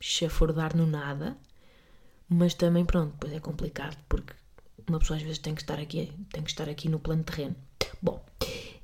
chafurdar 0.00 0.76
no 0.76 0.86
nada, 0.86 1.36
mas 2.28 2.54
também, 2.54 2.84
pronto, 2.84 3.12
depois 3.12 3.32
é 3.32 3.40
complicado 3.40 3.98
porque 4.08 4.32
uma 4.88 4.98
pessoa 4.98 5.16
às 5.16 5.22
vezes 5.22 5.38
tem 5.38 5.54
que 5.54 5.62
estar 5.62 5.78
aqui, 5.78 6.12
tem 6.32 6.42
que 6.42 6.50
estar 6.50 6.68
aqui 6.68 6.88
no 6.88 6.98
plano 6.98 7.24
terreno. 7.24 7.56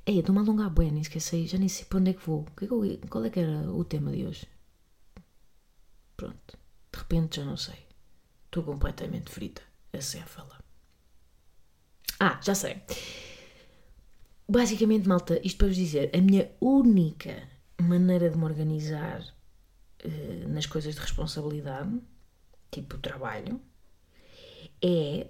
Bom, 0.09 0.15
Ei, 0.15 0.19
estou-me 0.19 0.39
a 0.39 0.43
alongar 0.43 0.73
nem 0.75 1.01
esqueci, 1.01 1.45
já 1.45 1.57
nem 1.59 1.69
sei 1.69 1.85
para 1.85 1.99
onde 1.99 2.09
é 2.09 2.13
que 2.13 2.25
vou. 2.25 2.45
É 2.61 3.07
qual 3.07 3.25
é 3.25 3.29
que 3.29 3.39
era 3.39 3.71
o 3.71 3.83
tema 3.83 4.11
de 4.11 4.25
hoje? 4.25 4.47
Pronto, 6.17 6.57
de 6.91 6.99
repente 6.99 7.35
já 7.37 7.45
não 7.45 7.55
sei. 7.55 7.87
Estou 8.45 8.63
completamente 8.63 9.29
frita, 9.29 9.61
acéfala. 9.93 10.57
Ah, 12.19 12.39
já 12.43 12.55
sei. 12.55 12.81
Basicamente, 14.47 15.07
malta, 15.07 15.39
isto 15.43 15.59
para 15.59 15.67
vos 15.67 15.75
dizer, 15.75 16.09
a 16.11 16.19
minha 16.19 16.51
única 16.59 17.47
maneira 17.79 18.31
de 18.31 18.37
me 18.37 18.45
organizar 18.45 19.21
uh, 20.03 20.49
nas 20.49 20.65
coisas 20.65 20.95
de 20.95 21.01
responsabilidade, 21.01 22.01
tipo 22.71 22.97
trabalho, 22.97 23.61
é, 24.81 25.27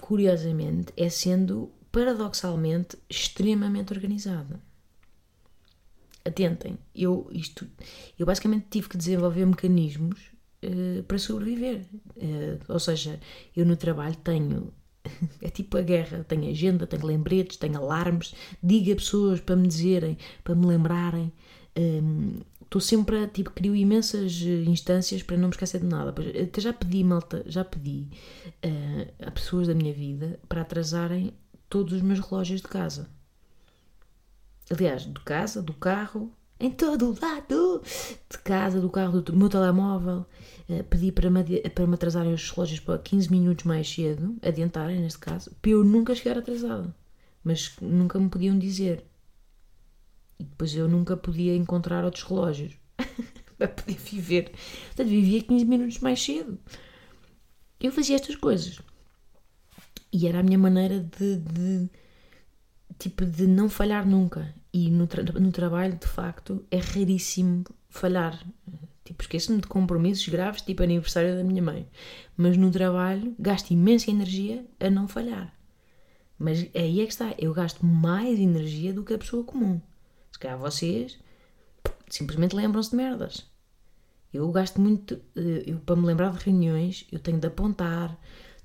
curiosamente, 0.00 0.90
é 0.96 1.10
sendo 1.10 1.70
paradoxalmente 1.92 2.98
extremamente 3.08 3.92
organizada. 3.92 4.60
Atentem, 6.24 6.78
eu, 6.94 7.28
isto, 7.32 7.68
eu 8.18 8.24
basicamente 8.24 8.66
tive 8.70 8.88
que 8.88 8.96
desenvolver 8.96 9.44
mecanismos 9.44 10.20
uh, 10.64 11.02
para 11.04 11.18
sobreviver. 11.18 11.84
Uh, 12.16 12.58
ou 12.68 12.80
seja, 12.80 13.20
eu 13.54 13.66
no 13.66 13.76
trabalho 13.76 14.16
tenho 14.16 14.72
é 15.40 15.50
tipo 15.50 15.76
a 15.76 15.82
guerra. 15.82 16.24
Tenho 16.24 16.50
agenda, 16.50 16.86
tenho 16.86 17.06
lembretes, 17.06 17.56
tenho 17.56 17.76
alarmes, 17.76 18.34
digo 18.62 18.92
a 18.92 18.96
pessoas 18.96 19.40
para 19.40 19.56
me 19.56 19.68
dizerem, 19.68 20.16
para 20.42 20.54
me 20.54 20.66
lembrarem. 20.66 21.32
Estou 22.60 22.78
um, 22.78 22.80
sempre 22.80 23.18
a, 23.18 23.28
tipo, 23.28 23.50
crio 23.50 23.74
imensas 23.74 24.42
eh, 24.42 24.64
instâncias 24.68 25.22
para 25.22 25.36
não 25.36 25.48
me 25.48 25.54
esquecer 25.54 25.80
de 25.80 25.86
nada. 25.86 26.14
Até 26.42 26.60
já 26.60 26.72
pedi, 26.72 27.02
malta, 27.02 27.42
já 27.46 27.64
pedi 27.64 28.08
uh, 28.64 29.26
a 29.26 29.30
pessoas 29.30 29.68
da 29.68 29.74
minha 29.74 29.92
vida 29.92 30.38
para 30.48 30.60
atrasarem 30.62 31.32
todos 31.72 31.94
os 31.94 32.02
meus 32.02 32.20
relógios 32.20 32.60
de 32.60 32.68
casa. 32.68 33.08
Aliás, 34.70 35.04
de 35.04 35.20
casa, 35.20 35.62
do 35.62 35.72
carro, 35.72 36.30
em 36.60 36.70
todo 36.70 37.10
o 37.10 37.18
lado, 37.18 37.82
de 38.30 38.38
casa, 38.44 38.78
do 38.78 38.90
carro, 38.90 39.22
do 39.22 39.34
meu 39.34 39.48
telemóvel. 39.48 40.26
Uh, 40.68 40.84
pedi 40.84 41.10
para 41.10 41.30
me, 41.30 41.42
para 41.70 41.86
me 41.86 41.94
atrasarem 41.94 42.34
os 42.34 42.50
relógios 42.50 42.80
para 42.80 42.98
15 42.98 43.30
minutos 43.30 43.64
mais 43.64 43.88
cedo, 43.88 44.36
adiantarem 44.42 45.00
neste 45.00 45.18
caso, 45.18 45.50
para 45.62 45.70
eu 45.70 45.82
nunca 45.82 46.14
chegar 46.14 46.36
atrasada. 46.36 46.94
Mas 47.42 47.74
nunca 47.80 48.18
me 48.20 48.28
podiam 48.28 48.58
dizer. 48.58 49.06
E 50.38 50.44
depois 50.44 50.76
eu 50.76 50.86
nunca 50.86 51.16
podia 51.16 51.56
encontrar 51.56 52.04
outros 52.04 52.22
relógios 52.22 52.74
para 53.56 53.68
poder 53.68 53.96
viver. 53.96 54.52
Portanto, 54.88 55.08
vivia 55.08 55.42
15 55.42 55.64
minutos 55.64 55.98
mais 56.00 56.22
cedo. 56.22 56.58
Eu 57.80 57.90
fazia 57.90 58.16
estas 58.16 58.36
coisas. 58.36 58.78
E 60.12 60.26
era 60.26 60.40
a 60.40 60.42
minha 60.42 60.58
maneira 60.58 61.00
de, 61.00 61.36
de 61.36 61.90
tipo, 62.98 63.24
de 63.24 63.46
não 63.46 63.68
falhar 63.68 64.06
nunca. 64.06 64.54
E 64.72 64.90
no, 64.90 65.06
tra 65.06 65.22
no 65.22 65.52
trabalho, 65.52 65.96
de 65.98 66.06
facto, 66.06 66.64
é 66.70 66.78
raríssimo 66.78 67.64
falhar. 67.88 68.38
Tipo, 69.04 69.22
esqueço-me 69.22 69.60
de 69.60 69.66
compromissos 69.66 70.28
graves, 70.28 70.62
tipo 70.62 70.82
aniversário 70.82 71.36
da 71.36 71.44
minha 71.44 71.62
mãe. 71.62 71.88
Mas 72.36 72.56
no 72.56 72.70
trabalho, 72.70 73.34
gasto 73.38 73.70
imensa 73.70 74.10
energia 74.10 74.64
a 74.78 74.88
não 74.88 75.08
falhar. 75.08 75.52
Mas 76.38 76.68
aí 76.74 77.00
é 77.00 77.04
que 77.06 77.12
está, 77.12 77.34
eu 77.38 77.52
gasto 77.52 77.84
mais 77.84 78.38
energia 78.38 78.92
do 78.92 79.04
que 79.04 79.14
a 79.14 79.18
pessoa 79.18 79.44
comum. 79.44 79.80
Se 80.30 80.38
calhar 80.38 80.58
vocês 80.58 81.18
simplesmente 82.08 82.54
lembram-se 82.54 82.90
de 82.90 82.96
merdas. 82.96 83.50
Eu 84.32 84.50
gasto 84.50 84.80
muito, 84.80 85.20
eh, 85.36 85.64
eu, 85.66 85.78
para 85.80 85.96
me 85.96 86.06
lembrar 86.06 86.32
de 86.32 86.44
reuniões, 86.44 87.06
eu 87.12 87.18
tenho 87.18 87.38
de 87.38 87.46
apontar, 87.46 88.18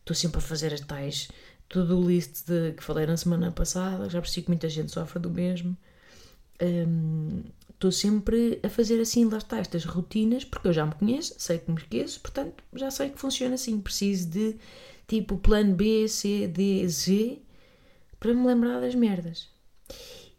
estou 0.08 0.16
sempre 0.16 0.38
a 0.38 0.42
fazer 0.42 0.74
as 0.74 0.80
tais 0.80 1.28
todo 1.68 2.00
o 2.00 2.08
list 2.08 2.46
de, 2.48 2.72
que 2.72 2.84
falei 2.84 3.06
na 3.06 3.18
semana 3.18 3.52
passada, 3.52 4.10
já 4.10 4.22
percebi 4.22 4.44
que 4.44 4.50
muita 4.50 4.70
gente 4.70 4.92
sofre 4.92 5.20
do 5.20 5.30
mesmo. 5.30 5.76
Estou 7.70 7.90
um, 7.90 7.92
sempre 7.92 8.60
a 8.64 8.70
fazer 8.70 9.02
assim, 9.02 9.26
lá 9.26 9.38
está, 9.38 9.58
estas 9.58 9.84
rotinas, 9.84 10.46
porque 10.46 10.70
eu 10.70 10.74
já 10.74 10.86
me 10.86 10.94
conheço, 10.96 11.36
sei 11.38 11.60
que 11.60 11.70
me 11.70 11.78
esqueço, 11.78 12.22
portanto 12.22 12.64
já 12.74 12.90
sei 12.90 13.10
que 13.10 13.20
funciona 13.20 13.56
assim. 13.56 13.80
Preciso 13.82 14.30
de 14.30 14.56
tipo 15.08 15.38
plano 15.38 15.76
B, 15.76 16.08
C, 16.08 16.48
D, 16.48 16.88
Z 16.88 17.42
para 18.18 18.34
me 18.34 18.48
lembrar 18.48 18.80
das 18.80 18.96
merdas. 18.96 19.50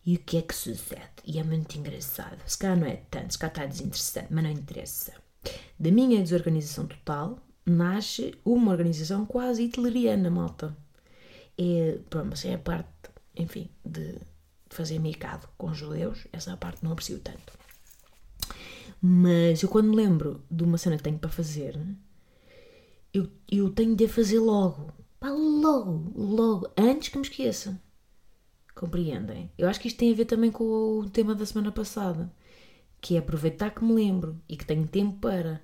E 0.05 0.17
o 0.17 0.19
que 0.19 0.39
é 0.39 0.43
que 0.43 0.55
sucede? 0.55 1.03
E 1.27 1.39
é 1.39 1.45
muito 1.45 1.77
engraçado. 1.77 2.39
Se 2.47 2.57
calhar 2.57 2.79
não 2.79 2.87
é 2.87 3.03
tanto, 3.11 3.33
se 3.33 3.39
calhar 3.39 3.55
está 3.55 3.67
desinteressante, 3.67 4.29
mas 4.31 4.45
não 4.45 4.51
interessa. 4.51 5.13
Da 5.79 5.91
minha 5.91 6.23
desorganização 6.23 6.87
total 6.87 7.39
nasce 7.71 8.35
uma 8.45 8.73
organização 8.73 9.25
quase 9.27 9.65
hitleriana, 9.65 10.31
malta 10.31 10.77
é, 11.59 11.99
pronto, 12.09 12.35
é 12.47 12.55
a 12.55 12.59
parte, 12.59 12.89
enfim, 13.37 13.69
de 13.85 14.15
fazer 14.71 15.01
mercado 15.01 15.49
com 15.59 15.75
judeus, 15.75 16.27
essa 16.33 16.57
parte 16.57 16.85
não 16.85 16.93
aprecio 16.93 17.19
tanto. 17.19 17.59
Mas 19.03 19.63
eu 19.63 19.69
quando 19.69 19.89
me 19.89 19.97
lembro 19.97 20.45
de 20.51 20.63
uma 20.63 20.79
cena 20.79 20.97
que 20.97 21.03
tenho 21.03 21.19
para 21.19 21.31
fazer, 21.31 21.79
eu, 23.13 23.29
eu 23.51 23.71
tenho 23.71 23.97
de 23.97 24.05
a 24.05 24.09
fazer 24.09 24.39
logo. 24.39 24.93
Pá, 25.19 25.31
logo, 25.31 26.13
logo, 26.15 26.71
antes 26.77 27.09
que 27.09 27.19
me 27.19 27.25
esqueça. 27.25 27.81
Compreendem? 28.75 29.51
Eu 29.59 29.69
acho 29.69 29.81
que 29.81 29.89
isto 29.89 29.99
tem 29.99 30.13
a 30.13 30.17
ver 30.17 30.27
também 30.27 30.53
com 30.53 30.65
o 30.65 31.11
tema 31.11 31.35
da 31.35 31.45
semana 31.45 31.73
passada, 31.73 32.33
que 33.01 33.17
é 33.17 33.19
aproveitar 33.19 33.71
que 33.71 33.85
me 33.85 33.93
lembro 33.93 34.41
e 34.49 34.57
que 34.57 34.65
tenho 34.65 34.87
tempo 34.87 35.19
para. 35.19 35.61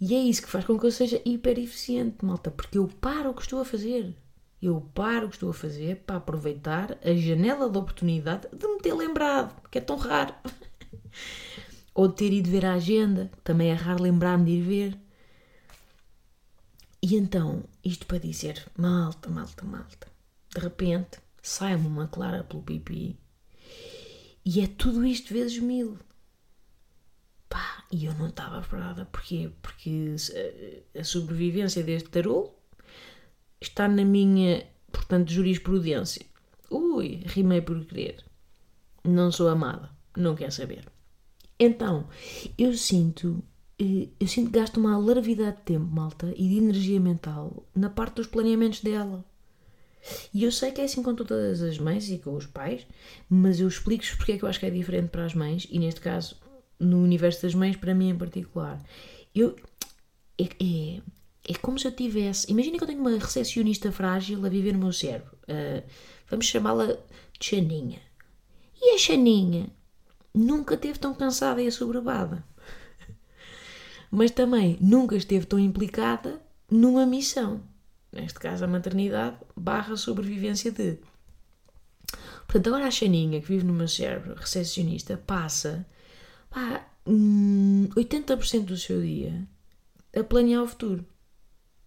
E 0.00 0.14
é 0.14 0.18
isso 0.18 0.42
que 0.42 0.48
faz 0.48 0.64
com 0.64 0.78
que 0.78 0.86
eu 0.86 0.90
seja 0.90 1.20
hiper 1.26 1.58
eficiente, 1.58 2.24
malta, 2.24 2.50
porque 2.50 2.78
eu 2.78 2.88
paro 2.88 3.30
o 3.30 3.34
que 3.34 3.42
estou 3.42 3.60
a 3.60 3.64
fazer. 3.64 4.16
Eu 4.62 4.80
paro 4.94 5.26
o 5.26 5.28
que 5.28 5.36
estou 5.36 5.50
a 5.50 5.54
fazer 5.54 5.96
para 6.06 6.16
aproveitar 6.16 6.98
a 7.04 7.14
janela 7.14 7.68
de 7.68 7.76
oportunidade 7.76 8.48
de 8.50 8.66
me 8.66 8.78
ter 8.78 8.94
lembrado, 8.94 9.54
que 9.70 9.78
é 9.78 9.80
tão 9.80 9.96
raro. 9.96 10.34
Ou 11.94 12.08
de 12.08 12.14
ter 12.14 12.32
ido 12.32 12.50
ver 12.50 12.64
a 12.64 12.74
agenda, 12.74 13.30
também 13.44 13.70
é 13.70 13.74
raro 13.74 14.02
lembrar-me 14.02 14.46
de 14.46 14.50
ir 14.52 14.62
ver. 14.62 14.98
E 17.02 17.16
então, 17.16 17.64
isto 17.84 18.06
para 18.06 18.18
dizer, 18.18 18.66
malta, 18.76 19.28
malta, 19.28 19.64
malta. 19.64 20.06
De 20.54 20.60
repente, 20.60 21.18
sai-me 21.42 21.86
uma 21.86 22.08
clara 22.08 22.44
pelo 22.44 22.62
pipi. 22.62 23.18
E 24.44 24.60
é 24.60 24.66
tudo 24.66 25.04
isto 25.04 25.32
vezes 25.32 25.58
mil. 25.58 25.98
E 27.90 28.04
eu 28.04 28.14
não 28.14 28.28
estava 28.28 28.60
preparada. 28.60 29.04
Porquê? 29.06 29.50
Porque 29.60 30.14
a 30.98 31.04
sobrevivência 31.04 31.82
deste 31.82 32.08
tarô 32.08 32.52
está 33.60 33.88
na 33.88 34.04
minha, 34.04 34.64
portanto, 34.92 35.30
jurisprudência. 35.30 36.24
Ui, 36.70 37.22
rimei 37.26 37.60
por 37.60 37.84
querer. 37.84 38.24
Não 39.04 39.32
sou 39.32 39.48
amada, 39.48 39.90
não 40.16 40.36
quer 40.36 40.52
saber. 40.52 40.84
Então, 41.58 42.08
eu 42.56 42.74
sinto, 42.74 43.42
eh, 43.78 44.08
eu 44.18 44.26
sinto 44.26 44.50
que 44.50 44.58
gasto 44.58 44.78
uma 44.78 44.96
larvidade 44.96 45.56
de 45.58 45.62
tempo, 45.62 45.86
malta, 45.86 46.32
e 46.36 46.48
de 46.48 46.58
energia 46.58 47.00
mental 47.00 47.66
na 47.74 47.90
parte 47.90 48.16
dos 48.16 48.26
planeamentos 48.28 48.80
dela. 48.80 49.24
E 50.32 50.44
eu 50.44 50.52
sei 50.52 50.70
que 50.72 50.80
é 50.80 50.84
assim 50.84 51.02
com 51.02 51.14
todas 51.14 51.60
as 51.60 51.78
mães 51.78 52.08
e 52.08 52.18
com 52.18 52.34
os 52.34 52.46
pais, 52.46 52.86
mas 53.28 53.60
eu 53.60 53.68
explico-vos 53.68 54.14
porque 54.14 54.32
é 54.32 54.38
que 54.38 54.44
eu 54.44 54.48
acho 54.48 54.60
que 54.60 54.66
é 54.66 54.70
diferente 54.70 55.10
para 55.10 55.26
as 55.26 55.34
mães, 55.34 55.66
e 55.70 55.78
neste 55.78 56.00
caso, 56.00 56.36
no 56.80 57.02
universo 57.02 57.42
das 57.42 57.54
mães, 57.54 57.76
para 57.76 57.94
mim 57.94 58.08
em 58.08 58.16
particular. 58.16 58.82
Eu, 59.34 59.54
é, 60.38 60.44
é, 60.44 61.02
é 61.48 61.54
como 61.60 61.78
se 61.78 61.86
eu 61.86 61.92
tivesse. 61.92 62.50
Imagina 62.50 62.78
que 62.78 62.84
eu 62.84 62.88
tenho 62.88 63.00
uma 63.00 63.18
recepcionista 63.18 63.92
frágil 63.92 64.44
a 64.44 64.48
viver 64.48 64.72
no 64.72 64.78
meu 64.78 64.92
cérebro. 64.92 65.36
Uh, 65.42 65.82
vamos 66.28 66.46
chamá-la 66.46 66.86
de 66.86 66.98
Xaninha. 67.40 68.00
E 68.80 68.94
a 68.94 68.98
Xaninha 68.98 69.68
nunca 70.34 70.74
esteve 70.74 70.98
tão 70.98 71.14
cansada 71.14 71.60
e 71.62 71.66
assoberbada. 71.66 72.44
Mas 74.10 74.30
também 74.30 74.78
nunca 74.80 75.16
esteve 75.16 75.46
tão 75.46 75.58
implicada 75.58 76.40
numa 76.70 77.04
missão. 77.06 77.62
Neste 78.12 78.40
caso, 78.40 78.64
a 78.64 78.68
maternidade 78.68 79.36
barra 79.54 79.96
sobrevivência 79.96 80.72
de. 80.72 80.98
Portanto, 82.46 82.66
agora 82.68 82.86
a 82.86 82.90
Xaninha, 82.90 83.40
que 83.40 83.46
vive 83.46 83.64
no 83.64 83.72
meu 83.72 83.86
cérebro, 83.86 84.34
recepcionista, 84.34 85.16
passa 85.16 85.86
pá, 86.50 86.86
80% 87.06 88.60
hum, 88.60 88.64
do 88.64 88.76
seu 88.76 89.00
dia 89.00 89.48
a 90.14 90.22
planear 90.24 90.62
o 90.62 90.66
futuro. 90.66 91.04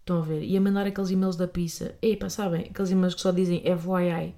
Estão 0.00 0.18
a 0.18 0.22
ver? 0.22 0.42
E 0.42 0.56
a 0.56 0.60
mandar 0.60 0.86
aqueles 0.86 1.10
e-mails 1.10 1.36
da 1.36 1.48
pizza. 1.48 1.94
Epá, 2.02 2.28
sabem? 2.28 2.66
Aqueles 2.70 2.90
e-mails 2.90 3.14
que 3.14 3.20
só 3.20 3.30
dizem 3.30 3.62
FYI. 3.62 4.34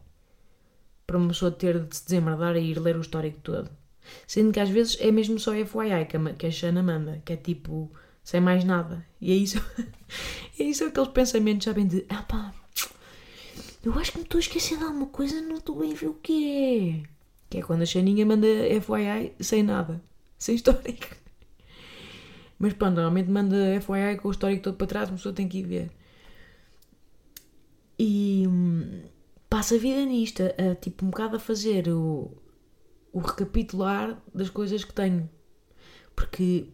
Para 1.07 1.19
uma 1.19 1.29
pessoa 1.29 1.51
ter 1.51 1.81
de 1.85 1.97
se 1.97 2.05
desemmerdar 2.05 2.57
e 2.57 2.71
ir 2.71 2.79
ler 2.79 2.97
o 2.97 3.01
histórico 3.01 3.39
todo. 3.43 3.71
Sendo 4.27 4.53
que 4.53 4.61
às 4.61 4.69
vezes 4.69 4.97
é 5.01 5.11
mesmo 5.11 5.39
só 5.39 5.53
FYI 5.53 6.07
que 6.09 6.17
a, 6.17 6.35
que 6.35 6.47
a 6.47 6.51
Xana 6.51 6.83
manda. 6.83 7.21
Que 7.25 7.33
é 7.33 7.37
tipo, 7.37 7.91
sem 8.23 8.41
mais 8.41 8.65
nada. 8.65 9.05
E 9.21 9.33
é 9.33 9.35
isso. 9.35 9.61
é 10.59 10.63
isso 10.63 10.85
aqueles 10.85 11.09
pensamentos, 11.09 11.65
sabem? 11.65 11.87
De, 11.87 12.05
ah 12.09 12.23
pá, 12.23 12.55
eu 13.85 13.93
acho 13.99 14.13
que 14.13 14.19
me 14.19 14.25
estou 14.25 14.39
a 14.39 14.41
esquecer 14.41 14.79
de 14.79 14.85
alguma 14.85 15.07
coisa, 15.07 15.41
não 15.41 15.57
estou 15.57 15.77
bem 15.77 15.93
a 15.93 15.97
ver 15.97 16.09
o 16.09 16.15
que 16.15 17.03
é. 17.03 17.09
Que 17.49 17.59
é 17.59 17.63
quando 17.63 17.83
a 17.83 17.87
Xaninha 17.87 18.27
manda 18.27 18.47
FYI 18.47 19.33
sem 19.41 19.63
nada. 19.63 20.03
Sem 20.39 20.55
histórico. 20.55 21.17
Mas 22.59 22.73
pronto, 22.73 22.95
normalmente 22.95 23.31
manda 23.31 23.81
FYI 23.81 24.17
com 24.21 24.29
o 24.29 24.31
histórico 24.31 24.63
todo 24.63 24.77
para 24.77 24.87
trás, 24.87 25.09
uma 25.09 25.17
pessoa 25.17 25.35
tem 25.35 25.49
que 25.49 25.59
ir 25.59 25.67
ver. 25.67 25.91
E 27.99 28.45
hum, 28.47 29.03
passa 29.49 29.75
a 29.75 29.79
vida 29.79 30.05
nisto, 30.05 30.43
a, 30.43 30.75
tipo 30.75 31.05
um 31.05 31.11
bocado 31.11 31.37
a 31.37 31.41
fazer 31.41 31.89
o, 31.89 32.31
o 33.13 33.21
recapitular 33.21 34.21
das 34.35 34.51
coisas 34.51 34.85
que 34.85 34.93
tenho. 34.93 35.29
Porque 36.15 36.69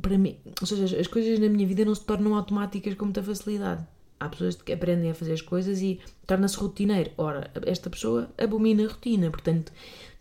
para 0.00 0.18
mim, 0.18 0.36
ou 0.60 0.66
seja, 0.66 0.98
as 0.98 1.06
coisas 1.06 1.38
na 1.38 1.48
minha 1.48 1.66
vida 1.66 1.84
não 1.84 1.94
se 1.94 2.04
tornam 2.04 2.34
automáticas 2.34 2.94
com 2.94 3.04
muita 3.04 3.22
facilidade. 3.22 3.86
Há 4.18 4.28
pessoas 4.28 4.54
que 4.54 4.72
aprendem 4.72 5.10
a 5.10 5.14
fazer 5.14 5.32
as 5.32 5.42
coisas 5.42 5.80
e 5.80 6.00
torna-se 6.26 6.56
rotineiro. 6.56 7.10
Ora, 7.16 7.50
esta 7.66 7.90
pessoa 7.90 8.32
abomina 8.38 8.84
a 8.84 8.88
rotina, 8.88 9.30
portanto, 9.30 9.72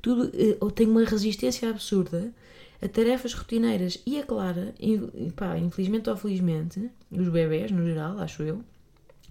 tudo, 0.01 0.31
eh, 0.35 0.57
ou 0.59 0.71
tenho 0.71 0.91
uma 0.91 1.03
resistência 1.05 1.69
absurda 1.69 2.33
a 2.81 2.87
tarefas 2.87 3.33
rotineiras. 3.33 3.99
E 4.05 4.17
é 4.17 4.23
claro, 4.23 4.73
in- 4.79 5.31
pá, 5.31 5.57
infelizmente 5.57 6.09
ou 6.09 6.17
felizmente, 6.17 6.89
os 7.11 7.29
bebés, 7.29 7.71
no 7.71 7.85
geral, 7.85 8.19
acho 8.19 8.43
eu, 8.43 8.63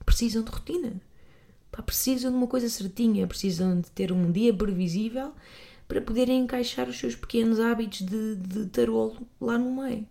precisam 0.05 0.43
de 0.43 0.51
rotina. 0.51 0.93
Pá, 1.73 1.83
precisam 1.83 2.31
de 2.31 2.37
uma 2.37 2.47
coisa 2.47 2.69
certinha, 2.69 3.27
precisam 3.27 3.81
de 3.81 3.91
ter 3.91 4.13
um 4.13 4.31
dia 4.33 4.53
previsível 4.55 5.33
para 5.89 6.01
poderem 6.01 6.41
encaixar 6.43 6.89
os 6.89 6.99
seus 6.99 7.17
pequenos 7.17 7.59
hábitos 7.61 8.03
de, 8.03 8.37
de 8.37 8.67
tarolo 8.67 9.17
lá 9.41 9.59
no 9.59 9.83
meio. 9.83 10.07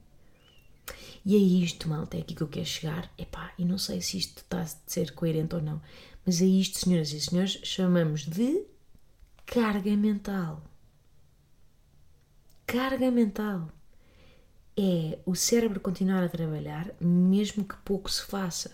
E 1.25 1.35
é 1.35 1.39
isto, 1.39 1.87
malta, 1.87 2.17
é 2.17 2.21
aqui 2.21 2.33
que 2.33 2.41
eu 2.41 2.47
quero 2.47 2.65
chegar. 2.65 3.11
Epá, 3.17 3.53
e 3.57 3.65
não 3.65 3.77
sei 3.77 4.01
se 4.01 4.17
isto 4.17 4.37
está 4.39 4.61
a 4.61 4.67
ser 4.87 5.11
coerente 5.13 5.55
ou 5.55 5.61
não, 5.61 5.81
mas 6.25 6.41
é 6.41 6.45
isto, 6.45 6.77
senhoras 6.79 7.11
e 7.13 7.19
senhores, 7.21 7.59
chamamos 7.63 8.25
de 8.25 8.63
carga 9.51 9.97
mental. 9.97 10.61
Carga 12.67 13.09
mental 13.09 13.71
é 14.77 15.17
o 15.25 15.33
cérebro 15.33 15.79
continuar 15.79 16.23
a 16.23 16.29
trabalhar 16.29 16.91
mesmo 17.01 17.63
que 17.63 17.75
pouco 17.77 18.11
se 18.11 18.23
faça. 18.23 18.71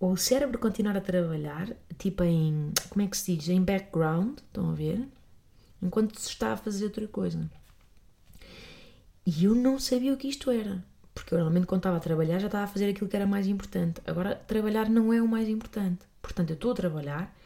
Ou 0.00 0.12
o 0.12 0.16
cérebro 0.16 0.58
continuar 0.58 0.96
a 0.96 1.00
trabalhar, 1.00 1.76
tipo 1.98 2.24
em. 2.24 2.72
Como 2.88 3.04
é 3.04 3.06
que 3.06 3.18
se 3.18 3.36
diz? 3.36 3.50
Em 3.50 3.62
background, 3.62 4.38
estão 4.38 4.70
a 4.70 4.74
ver? 4.74 5.06
Enquanto 5.82 6.18
se 6.18 6.30
está 6.30 6.54
a 6.54 6.56
fazer 6.56 6.86
outra 6.86 7.06
coisa. 7.06 7.50
E 9.26 9.44
eu 9.44 9.54
não 9.54 9.78
sabia 9.78 10.12
o 10.12 10.16
que 10.16 10.28
isto 10.28 10.50
era. 10.50 10.82
Porque 11.14 11.34
eu 11.34 11.38
realmente, 11.38 11.66
quando 11.66 11.80
estava 11.80 11.98
a 11.98 12.00
trabalhar, 12.00 12.38
já 12.38 12.46
estava 12.46 12.64
a 12.64 12.66
fazer 12.66 12.88
aquilo 12.88 13.10
que 13.10 13.14
era 13.14 13.26
mais 13.26 13.46
importante. 13.46 14.00
Agora, 14.06 14.34
trabalhar 14.34 14.88
não 14.88 15.12
é 15.12 15.20
o 15.20 15.28
mais 15.28 15.48
importante. 15.48 16.06
Portanto, 16.22 16.50
eu 16.50 16.54
estou 16.54 16.72
a 16.72 16.74
trabalhar 16.74 17.36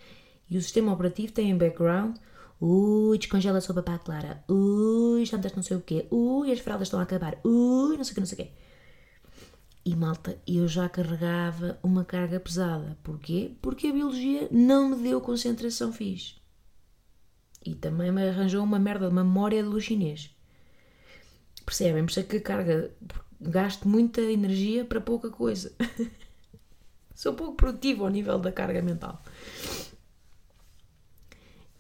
e 0.49 0.57
o 0.57 0.63
sistema 0.63 0.93
operativo 0.93 1.33
tem 1.33 1.51
em 1.51 1.57
background. 1.57 2.17
Ui, 2.61 3.19
descongela 3.19 3.59
a 3.59 3.61
sopa 3.61 3.83
para 3.83 3.95
a 3.95 3.99
clara. 3.99 4.45
Ui, 4.49 5.25
jantas 5.25 5.55
não 5.55 5.63
sei 5.63 5.77
o 5.77 5.81
quê. 5.81 6.07
Ui, 6.11 6.51
as 6.51 6.61
fraldas 6.61 6.89
estão 6.89 7.01
a 7.01 7.03
acabar. 7.03 7.39
Ui, 7.45 7.97
não 7.97 8.05
sei 8.05 8.13
o 8.13 8.15
que, 8.15 8.21
não 8.21 8.27
sei 8.27 8.35
o 8.35 8.45
quê. 8.45 8.53
E 9.85 9.95
malta, 9.95 10.41
eu 10.47 10.67
já 10.67 10.89
carregava 10.89 11.79
uma 11.83 12.05
carga 12.05 12.41
pesada. 12.41 12.99
Porquê? 13.05 13.53
Porque 13.61 13.89
a 13.89 13.93
biologia 13.93 14.49
não 14.51 14.91
me 14.91 14.97
deu 15.03 15.21
concentração 15.21 15.93
fixe. 15.93 16.35
E 17.65 17.75
também 17.75 18.11
me 18.11 18.29
arranjou 18.29 18.65
uma 18.65 18.79
merda 18.79 19.09
de 19.09 19.15
memória 19.15 19.63
do 19.63 19.81
chinês. 19.81 20.31
Percebem? 21.65 22.05
Por 22.05 22.11
isso 22.11 22.21
é 22.21 22.23
que 22.23 22.37
a 22.37 22.41
carga 22.41 22.91
gasto 23.41 23.89
muita 23.89 24.21
energia 24.21 24.85
para 24.85 25.01
pouca 25.01 25.31
coisa. 25.31 25.73
Sou 27.15 27.35
pouco 27.35 27.55
produtivo 27.55 28.05
ao 28.05 28.11
nível 28.11 28.39
da 28.39 28.53
carga 28.53 28.83
mental. 28.83 29.23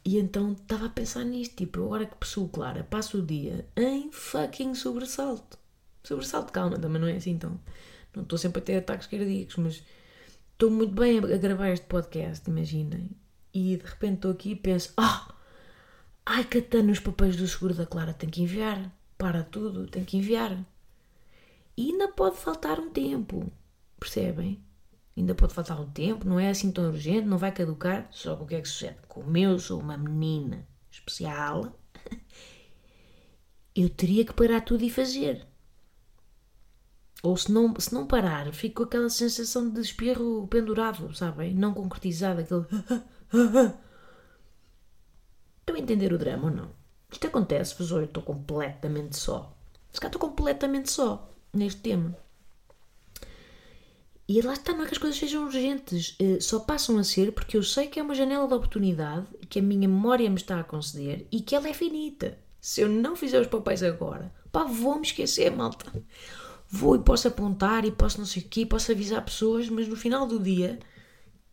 E 0.06 0.18
então 0.18 0.52
estava 0.52 0.86
a 0.86 0.88
pensar 0.88 1.24
nisto, 1.24 1.56
tipo, 1.56 1.82
agora 1.82 2.06
que 2.06 2.14
possuo 2.14 2.48
Clara, 2.48 2.84
passo 2.84 3.18
o 3.18 3.26
dia 3.26 3.68
em 3.76 4.12
fucking 4.12 4.72
sobressalto. 4.72 5.58
Sobressalto, 6.04 6.52
calma, 6.52 6.78
também 6.78 7.00
não 7.00 7.08
é 7.08 7.16
assim 7.16 7.36
tão. 7.36 7.60
Não 8.14 8.22
estou 8.22 8.38
sempre 8.38 8.62
a 8.62 8.64
ter 8.64 8.76
ataques 8.76 9.08
cardíacos, 9.08 9.56
mas 9.56 9.82
estou 10.52 10.70
muito 10.70 10.94
bem 10.94 11.18
a 11.18 11.36
gravar 11.36 11.70
este 11.70 11.86
podcast, 11.86 12.48
imaginem. 12.48 13.10
E 13.52 13.76
de 13.78 13.84
repente 13.84 14.14
estou 14.14 14.30
aqui 14.30 14.52
e 14.52 14.54
penso: 14.54 14.92
ah, 14.96 15.34
ai, 16.24 16.44
catando 16.44 16.92
os 16.92 17.00
papéis 17.00 17.34
do 17.34 17.48
seguro 17.48 17.74
da 17.74 17.84
Clara, 17.84 18.14
tenho 18.14 18.30
que 18.30 18.42
enviar. 18.42 18.96
Para 19.18 19.42
tudo, 19.42 19.88
tenho 19.88 20.06
que 20.06 20.18
enviar. 20.18 20.56
E 21.76 21.90
ainda 21.90 22.06
pode 22.06 22.36
faltar 22.36 22.78
um 22.78 22.90
tempo, 22.90 23.52
percebem? 23.98 24.64
Ainda 25.16 25.34
pode 25.34 25.54
faltar 25.54 25.80
um 25.80 25.90
tempo, 25.90 26.28
não 26.28 26.38
é 26.38 26.50
assim 26.50 26.70
tão 26.70 26.88
urgente, 26.88 27.26
não 27.26 27.38
vai 27.38 27.50
caducar. 27.50 28.08
Só 28.10 28.36
que 28.36 28.42
o 28.42 28.46
que 28.46 28.54
é 28.54 28.60
que 28.60 28.68
sucede? 28.68 28.98
Como 29.08 29.36
eu 29.36 29.58
sou 29.58 29.80
uma 29.80 29.96
menina 29.96 30.66
especial, 30.90 31.78
eu 33.74 33.88
teria 33.88 34.24
que 34.26 34.34
parar 34.34 34.60
tudo 34.60 34.84
e 34.84 34.90
fazer. 34.90 35.46
Ou 37.22 37.36
se 37.36 37.50
não, 37.50 37.74
se 37.80 37.94
não 37.94 38.06
parar, 38.06 38.52
fico 38.52 38.76
com 38.76 38.82
aquela 38.84 39.08
sensação 39.08 39.70
de 39.70 39.80
espirro 39.80 40.46
pendurado, 40.48 41.14
sabem? 41.14 41.54
Não 41.54 41.72
concretizado, 41.72 42.40
aquele. 42.42 42.66
Estão 45.60 45.74
a 45.74 45.78
entender 45.78 46.12
o 46.12 46.18
drama 46.18 46.44
ou 46.44 46.50
não? 46.50 46.70
Isto 47.10 47.26
acontece, 47.26 47.74
pois 47.74 47.90
eu 47.90 48.04
estou 48.04 48.22
completamente 48.22 49.16
só. 49.16 49.56
Se 49.90 50.00
cá 50.00 50.08
estou 50.08 50.20
completamente 50.20 50.90
só 50.90 51.34
neste 51.52 51.80
tema. 51.80 52.16
E 54.28 54.42
lá 54.42 54.54
está, 54.54 54.72
não 54.72 54.82
é 54.82 54.86
que 54.86 54.92
as 54.92 54.98
coisas 54.98 55.18
sejam 55.18 55.44
urgentes, 55.44 56.16
eh, 56.18 56.40
só 56.40 56.58
passam 56.58 56.98
a 56.98 57.04
ser 57.04 57.32
porque 57.32 57.56
eu 57.56 57.62
sei 57.62 57.86
que 57.86 58.00
é 58.00 58.02
uma 58.02 58.14
janela 58.14 58.48
de 58.48 58.54
oportunidade 58.54 59.26
que 59.48 59.60
a 59.60 59.62
minha 59.62 59.88
memória 59.88 60.28
me 60.28 60.36
está 60.36 60.58
a 60.58 60.64
conceder 60.64 61.28
e 61.30 61.40
que 61.40 61.54
ela 61.54 61.68
é 61.68 61.72
finita. 61.72 62.36
Se 62.60 62.80
eu 62.80 62.88
não 62.88 63.14
fizer 63.14 63.40
os 63.40 63.46
papéis 63.46 63.84
agora, 63.84 64.34
pá, 64.50 64.64
vou-me 64.64 65.06
esquecer, 65.06 65.50
malta. 65.52 65.92
Vou 66.68 66.96
e 66.96 66.98
posso 66.98 67.28
apontar 67.28 67.84
e 67.84 67.92
posso 67.92 68.18
não 68.18 68.26
sei 68.26 68.42
o 68.42 68.48
quê, 68.48 68.66
posso 68.66 68.90
avisar 68.90 69.24
pessoas, 69.24 69.68
mas 69.68 69.86
no 69.86 69.94
final 69.94 70.26
do 70.26 70.40
dia 70.40 70.80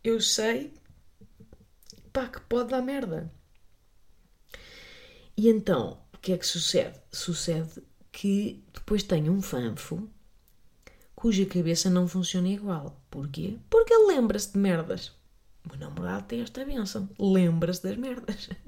eu 0.02 0.20
sei, 0.20 0.72
pá, 2.12 2.26
que 2.26 2.40
pode 2.40 2.70
dar 2.70 2.82
merda. 2.82 3.32
E 5.36 5.48
então, 5.48 6.00
o 6.12 6.18
que 6.18 6.32
é 6.32 6.38
que 6.38 6.46
sucede? 6.46 7.00
Sucede 7.12 7.82
que 8.10 8.64
depois 8.72 9.04
tenho 9.04 9.32
um 9.32 9.40
fanfo 9.40 10.08
cuja 11.24 11.46
cabeça 11.46 11.88
não 11.88 12.06
funciona 12.06 12.48
igual. 12.48 13.00
Porquê? 13.10 13.56
Porque 13.70 13.94
ele 13.94 14.08
lembra-se 14.08 14.52
de 14.52 14.58
merdas. 14.58 15.10
O 15.64 15.70
meu 15.70 15.78
namorado 15.78 16.26
tem 16.26 16.42
esta 16.42 16.62
benção. 16.62 17.08
Lembra-se 17.18 17.82
das 17.82 17.96
merdas. 17.96 18.50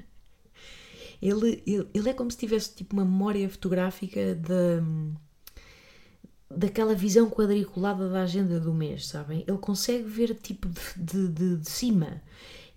Ele, 1.21 1.63
ele, 1.67 1.89
ele 1.95 2.11
é 2.11 2.13
como 2.13 2.31
se 2.31 2.37
tivesse 2.37 2.75
tipo 2.75 2.95
uma 2.95 3.05
memória 3.05 3.49
fotográfica 3.49 4.35
da, 4.35 4.83
daquela 6.51 6.95
visão 6.95 7.31
quadriculada 7.31 8.11
da 8.11 8.23
agenda 8.23 8.61
do 8.61 8.75
mês, 8.75 9.07
sabem? 9.07 9.43
Ele 9.49 9.57
consegue 9.57 10.05
ver 10.05 10.35
tipo 10.35 10.69
de, 10.95 11.29
de, 11.29 11.57
de, 11.57 11.71
cima. 11.71 12.23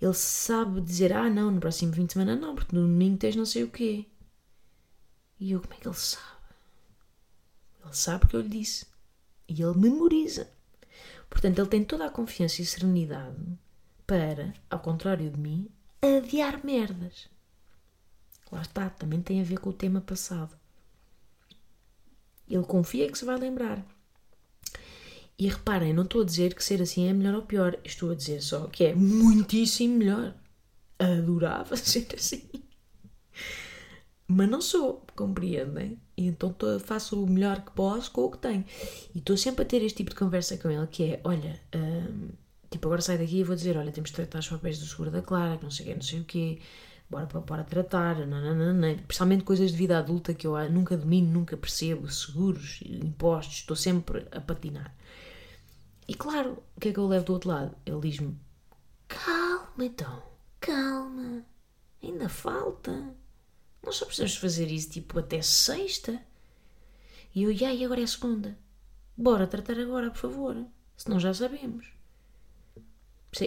Ele 0.02 0.14
sabe 0.14 0.80
dizer, 0.80 1.12
ah 1.12 1.30
não, 1.30 1.52
no 1.52 1.60
próximo 1.60 1.92
fim 1.92 2.06
de 2.06 2.14
semana 2.14 2.34
não, 2.34 2.56
porque 2.56 2.74
no 2.74 2.84
domingo 2.84 3.18
tens 3.18 3.36
não 3.36 3.46
sei 3.46 3.66
o 3.66 3.70
quê. 3.70 4.06
E 5.38 5.52
eu, 5.52 5.60
como 5.60 5.74
é 5.74 5.78
que 5.78 5.88
ele 5.90 5.96
sabe? 5.96 6.26
Ele 7.84 7.94
sabe 7.94 8.20
porque 8.22 8.38
eu 8.38 8.42
lhe 8.42 8.50
disse. 8.50 8.90
E 9.50 9.62
ele 9.62 9.78
memoriza. 9.78 10.48
Portanto, 11.30 11.60
ele 11.60 11.68
tem 11.68 11.84
toda 11.84 12.06
a 12.06 12.12
confiança 12.12 12.62
e 12.62 12.66
serenidade 12.66 13.36
para, 14.06 14.54
ao 14.70 14.80
contrário 14.80 15.30
de 15.30 15.40
mim, 15.40 15.68
adiar 16.02 16.64
merdas. 16.64 17.28
Lá 18.52 18.62
está, 18.62 18.90
também 18.90 19.22
tem 19.22 19.42
a 19.42 19.44
ver 19.44 19.60
com 19.60 19.70
o 19.70 19.74
tema 19.74 20.02
passado. 20.02 20.58
Ele 22.48 22.64
confia 22.64 23.12
que 23.12 23.18
se 23.18 23.26
vai 23.26 23.38
lembrar. 23.38 23.86
E 25.38 25.48
reparem, 25.48 25.94
não 25.94 26.04
estou 26.04 26.22
a 26.22 26.26
dizer 26.26 26.54
que 26.54 26.64
ser 26.64 26.82
assim 26.82 27.08
é 27.08 27.14
melhor 27.14 27.36
ou 27.36 27.44
pior. 27.44 27.80
Estou 27.84 28.12
a 28.12 28.16
dizer 28.16 28.42
só 28.42 28.68
que 28.68 28.84
é 28.84 28.96
muitíssimo 28.96 29.98
melhor. 29.98 30.36
Adorava 30.98 31.78
ser 31.78 32.08
assim. 32.16 32.50
Mas 34.32 34.48
não 34.48 34.62
sou, 34.62 35.04
compreendem? 35.16 36.00
E 36.16 36.28
então 36.28 36.54
tô, 36.54 36.80
faço 36.80 37.22
o 37.24 37.28
melhor 37.28 37.62
que 37.62 37.72
posso 37.72 38.12
com 38.12 38.26
o 38.26 38.32
que 38.32 38.38
tenho. 38.38 38.64
E 39.16 39.18
estou 39.18 39.36
sempre 39.36 39.64
a 39.64 39.66
ter 39.66 39.82
este 39.82 39.98
tipo 39.98 40.12
de 40.12 40.18
conversa 40.18 40.56
com 40.56 40.70
ele, 40.70 40.86
que 40.86 41.04
é, 41.04 41.22
olha, 41.24 41.60
hum, 41.76 42.30
tipo, 42.70 42.88
agora 42.88 43.02
sai 43.02 43.18
daqui 43.18 43.40
e 43.40 43.44
vou 43.44 43.56
dizer, 43.56 43.76
olha, 43.76 43.92
temos 43.92 44.12
de 44.12 44.16
tratar 44.16 44.38
os 44.38 44.48
papéis 44.48 44.78
do 44.78 44.86
seguro 44.86 45.10
da 45.10 45.24
Clara, 45.24 45.58
que 45.58 45.64
não 45.64 45.72
sei 45.72 45.84
o 45.84 45.90
quê, 45.90 45.96
não 45.96 46.02
sei 46.04 46.20
o 46.20 46.26
quê, 46.26 46.60
bora, 47.10 47.26
bora 47.26 47.64
tratar, 47.64 48.20
nananana. 48.28 48.92
especialmente 48.92 49.44
coisas 49.44 49.72
de 49.72 49.78
vida 49.78 49.98
adulta 49.98 50.32
que 50.32 50.46
eu 50.46 50.54
nunca 50.70 50.96
domino, 50.96 51.32
nunca 51.32 51.58
percebo, 51.58 52.08
seguros, 52.08 52.82
impostos, 52.86 53.56
estou 53.56 53.76
sempre 53.76 54.28
a 54.32 54.40
patinar. 54.40 54.96
E 56.08 56.14
claro, 56.14 56.62
o 56.78 56.80
que 56.80 56.90
é 56.90 56.94
que 56.94 57.00
eu 57.00 57.08
levo 57.08 57.26
do 57.26 57.34
outro 57.34 57.50
lado? 57.50 57.76
Ele 57.84 58.00
diz-me, 58.02 58.38
calma 59.08 59.86
então, 59.86 60.22
calma, 60.60 61.44
ainda 62.04 62.30
falta. 62.30 63.18
Nós 63.84 63.96
só 63.96 64.06
precisamos 64.06 64.36
fazer 64.38 64.70
isso 64.72 64.90
tipo 64.90 65.20
até 65.20 65.42
sexta. 65.42 66.22
E 67.34 67.44
eu, 67.44 67.52
e 67.52 67.86
agora 67.86 68.02
é 68.02 68.08
segunda. 68.08 68.58
Bora 69.16 69.48
tratar 69.48 69.80
agora, 69.80 70.10
por 70.10 70.18
favor. 70.18 70.66
Senão 70.98 71.20
já 71.20 71.34
sabemos. 71.34 71.88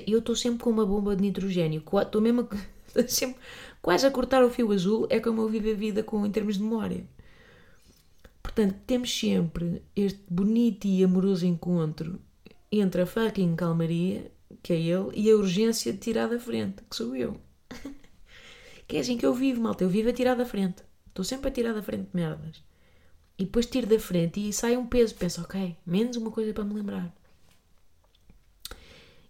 Eu 0.07 0.21
estou 0.21 0.37
sempre 0.37 0.62
com 0.62 0.71
uma 0.71 0.87
bomba 0.87 1.16
de 1.16 1.23
nitrogênio. 1.23 1.83
Estou 2.03 2.21
mesmo 2.21 2.49
a, 2.95 3.03
sempre, 3.09 3.40
quase 3.81 4.07
a 4.07 4.11
cortar 4.11 4.45
o 4.45 4.51
fio 4.51 4.71
azul. 4.73 5.07
É 5.11 5.18
como 5.18 5.42
eu 5.42 5.49
vivo 5.49 5.71
a 5.71 5.75
vida 5.75 6.03
com, 6.03 6.25
em 6.25 6.31
termos 6.31 6.57
de 6.57 6.62
memória. 6.62 7.07
Portanto, 8.42 8.77
temos 8.87 9.18
sempre 9.18 9.83
este 9.95 10.23
bonito 10.29 10.87
e 10.87 11.03
amoroso 11.03 11.47
encontro 11.47 12.21
entre 12.71 13.03
a 13.03 13.07
fucking 13.07 13.55
calmaria, 13.57 14.31
que 14.62 14.73
é 14.73 14.81
ele, 14.81 15.11
e 15.14 15.31
a 15.31 15.37
urgência 15.37 15.92
de 15.92 15.99
tirar 15.99 16.29
da 16.29 16.38
frente, 16.38 16.83
que 16.88 16.97
sou 16.97 17.14
eu. 17.14 17.40
Que 18.92 18.98
é 18.98 19.00
assim 19.00 19.16
que 19.16 19.24
eu 19.24 19.33
vivo, 19.33 19.62
malta. 19.62 19.83
Eu 19.83 19.88
vivo 19.88 20.11
a 20.11 20.12
tirar 20.12 20.35
da 20.35 20.44
frente. 20.44 20.83
Estou 21.09 21.24
sempre 21.24 21.48
a 21.48 21.50
tirar 21.50 21.72
da 21.72 21.83
frente 21.83 22.11
merdas. 22.12 22.62
E 23.38 23.46
depois 23.46 23.64
tiro 23.64 23.87
da 23.87 23.98
frente 23.98 24.46
e 24.46 24.52
sai 24.52 24.76
um 24.76 24.85
peso. 24.85 25.14
Penso, 25.14 25.40
ok, 25.40 25.78
menos 25.87 26.18
uma 26.18 26.31
coisa 26.31 26.52
para 26.52 26.62
me 26.62 26.74
lembrar. 26.74 27.11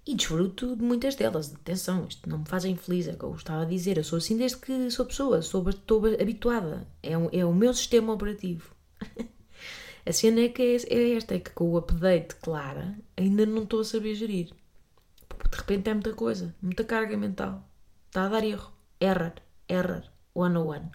E 0.05 0.17
desfruto 0.17 0.75
de 0.75 0.83
muitas 0.83 1.15
delas. 1.15 1.55
Atenção, 1.55 2.09
isto 2.09 2.29
não 2.29 2.39
me 2.39 2.45
faz 2.45 2.65
infeliz, 2.65 3.07
é 3.07 3.13
o 3.13 3.17
que 3.17 3.23
eu 3.23 3.37
estava 3.37 3.63
a 3.63 3.65
dizer. 3.65 3.99
Eu 3.99 4.03
sou 4.03 4.19
assim 4.19 4.37
desde 4.37 4.59
que 4.59 4.91
sou 4.91 5.07
pessoa, 5.07 5.41
sou, 5.43 5.69
estou 5.69 6.07
habituada. 6.07 6.85
É, 7.01 7.17
um, 7.17 7.29
é 7.31 7.45
o 7.45 7.55
meu 7.55 7.73
sistema 7.73 8.13
operativo. 8.13 8.75
a 10.05 10.13
cena 10.13 10.41
é 10.41 10.49
que 10.49 10.61
é, 10.61 10.93
é 10.93 11.15
esta, 11.15 11.37
é 11.37 11.39
que 11.39 11.53
com 11.53 11.71
o 11.71 11.77
update 11.77 12.35
Clara 12.35 12.99
ainda 13.17 13.47
não 13.47 13.63
estou 13.63 13.79
a 13.79 13.85
saber 13.85 14.17
gerir. 14.17 14.47
De 14.49 15.57
repente 15.57 15.89
é 15.89 15.95
muita 15.95 16.15
coisa, 16.15 16.53
muita 16.61 16.83
carga 16.83 17.17
mental. 17.17 17.65
Está 18.09 18.25
a 18.25 18.29
dar 18.29 18.43
erro. 18.43 18.73
Error, 19.01 19.33
error, 19.69 20.03
one 20.35 20.57
on 20.57 20.67
one. 20.67 20.91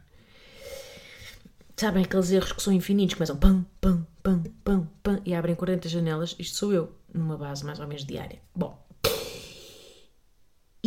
Sabem 1.76 2.04
aqueles 2.04 2.32
erros 2.32 2.52
que 2.52 2.62
são 2.62 2.74
infinitos, 2.74 3.16
começam 3.16 3.38
pam, 3.38 3.66
pam, 3.80 4.06
pam, 4.24 4.44
pam, 4.64 4.90
pam 5.04 5.22
e 5.26 5.34
abrem 5.34 5.56
40 5.56 5.88
janelas. 5.88 6.36
Isto 6.40 6.58
sou 6.58 6.74
eu, 6.74 6.92
numa 7.14 7.38
base 7.38 7.64
mais 7.64 7.80
ou 7.80 7.88
menos 7.88 8.04
diária. 8.04 8.42
Bom, 8.56 8.78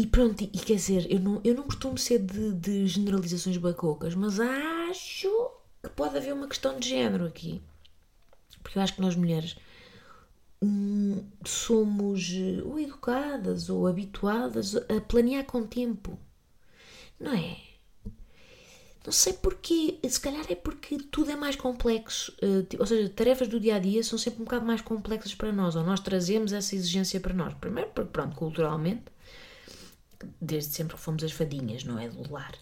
e 0.01 0.07
pronto, 0.07 0.43
e, 0.43 0.47
quer 0.49 0.77
dizer, 0.77 1.07
eu 1.13 1.21
não, 1.21 1.41
eu 1.45 1.55
não 1.55 1.65
costumo 1.65 1.99
ser 1.99 2.21
de, 2.21 2.53
de 2.55 2.87
generalizações 2.87 3.59
bacocas, 3.59 4.15
mas 4.15 4.41
acho 4.41 5.29
que 5.83 5.91
pode 5.91 6.17
haver 6.17 6.33
uma 6.33 6.49
questão 6.49 6.79
de 6.79 6.89
género 6.89 7.27
aqui. 7.27 7.61
Porque 8.63 8.79
eu 8.79 8.83
acho 8.83 8.95
que 8.95 9.03
nós 9.03 9.15
mulheres 9.15 9.57
hum, 10.63 11.23
somos 11.45 12.31
eh, 12.33 12.63
ou 12.65 12.79
educadas 12.79 13.69
ou 13.69 13.87
habituadas 13.87 14.75
a 14.77 15.01
planear 15.07 15.45
com 15.45 15.67
tempo. 15.67 16.19
Não 17.19 17.35
é? 17.35 17.59
Não 19.05 19.13
sei 19.13 19.33
porquê, 19.33 19.99
se 20.07 20.21
calhar 20.21 20.45
é 20.51 20.55
porque 20.55 20.99
tudo 21.11 21.31
é 21.31 21.37
mais 21.37 21.57
complexo, 21.57 22.35
uh, 22.43 22.67
ou 22.79 22.87
seja, 22.87 23.09
tarefas 23.09 23.49
do 23.49 23.59
dia 23.59 23.77
a 23.77 23.79
dia 23.79 24.05
são 24.05 24.19
sempre 24.19 24.43
um 24.43 24.45
bocado 24.45 24.67
mais 24.67 24.83
complexas 24.83 25.35
para 25.35 25.51
nós, 25.51 25.75
ou 25.75 25.83
nós 25.83 26.01
trazemos 26.01 26.53
essa 26.53 26.75
exigência 26.75 27.19
para 27.19 27.33
nós. 27.33 27.55
Primeiro, 27.55 27.91
porque, 27.95 28.11
pronto, 28.11 28.37
culturalmente, 28.37 29.05
desde 30.41 30.75
sempre 30.75 30.99
fomos 30.99 31.25
as 31.25 31.33
fadinhas, 31.33 31.83
não 31.83 31.99
é? 31.99 32.09
Do 32.09 32.31
lar. 32.31 32.55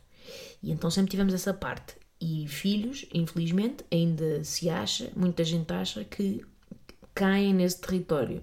E 0.62 0.70
então 0.70 0.90
sempre 0.90 1.11
tivemos 1.11 1.35
essa 1.35 1.53
parte. 1.53 1.96
E 2.20 2.46
filhos, 2.48 3.05
infelizmente, 3.12 3.85
ainda 3.92 4.42
se 4.44 4.68
acha, 4.70 5.11
muita 5.16 5.42
gente 5.44 5.72
acha 5.72 6.05
que 6.05 6.44
caem 7.14 7.55
nesse 7.55 7.81
território 7.81 8.42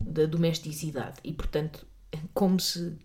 da 0.00 0.26
domesticidade 0.26 1.20
e, 1.22 1.32
portanto, 1.32 1.86
como 2.32 2.60
se 2.60 2.96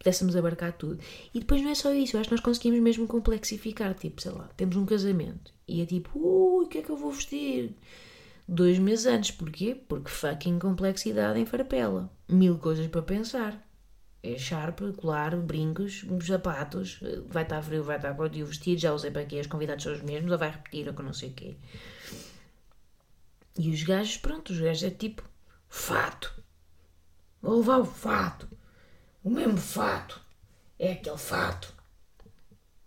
pudéssemos 0.00 0.34
abarcar 0.34 0.72
tudo. 0.72 0.98
E 1.32 1.38
depois 1.38 1.62
não 1.62 1.70
é 1.70 1.74
só 1.74 1.92
isso, 1.94 2.16
eu 2.16 2.20
acho 2.20 2.28
que 2.28 2.34
nós 2.34 2.44
conseguimos 2.44 2.80
mesmo 2.80 3.06
complexificar. 3.06 3.94
Tipo, 3.94 4.20
sei 4.20 4.32
lá, 4.32 4.48
temos 4.56 4.76
um 4.76 4.86
casamento 4.86 5.52
e 5.68 5.82
é 5.82 5.86
tipo, 5.86 6.18
ui, 6.18 6.64
o 6.64 6.68
que 6.68 6.78
é 6.78 6.82
que 6.82 6.90
eu 6.90 6.96
vou 6.96 7.12
vestir? 7.12 7.76
Dois 8.48 8.78
meses 8.78 9.06
antes, 9.06 9.30
porquê? 9.30 9.76
Porque 9.88 10.10
fucking 10.10 10.58
complexidade 10.58 11.38
em 11.38 11.46
farpela. 11.46 12.10
Mil 12.28 12.58
coisas 12.58 12.86
para 12.88 13.02
pensar 13.02 13.70
é 14.22 14.36
sharp, 14.36 14.80
colar, 14.96 15.36
brincos, 15.36 16.04
sapatos, 16.26 17.00
vai 17.28 17.42
estar 17.42 17.62
frio, 17.62 17.82
vai 17.82 17.96
estar 17.96 18.14
quando 18.14 18.36
o 18.36 18.46
vestido, 18.46 18.80
já 18.80 18.92
usei 18.92 19.10
para 19.10 19.22
aqui, 19.22 19.40
os 19.40 19.46
convidados 19.46 19.82
são 19.82 19.92
os 19.92 20.02
mesmos, 20.02 20.30
ou 20.30 20.38
vai 20.38 20.50
repetir, 20.50 20.88
ou 20.88 20.94
que 20.94 21.02
não 21.02 21.12
sei 21.12 21.30
o 21.30 21.32
quê. 21.32 21.56
E 23.58 23.70
os 23.70 23.82
gajos, 23.82 24.16
pronto, 24.18 24.50
os 24.52 24.58
gajos 24.58 24.82
é 24.82 24.90
tipo 24.90 25.22
fato. 25.68 26.34
Vou 27.40 27.58
levar 27.58 27.78
o 27.78 27.84
fato. 27.84 28.48
O 29.22 29.30
mesmo 29.30 29.58
fato. 29.58 30.20
É 30.78 30.92
aquele 30.92 31.18
fato. 31.18 31.74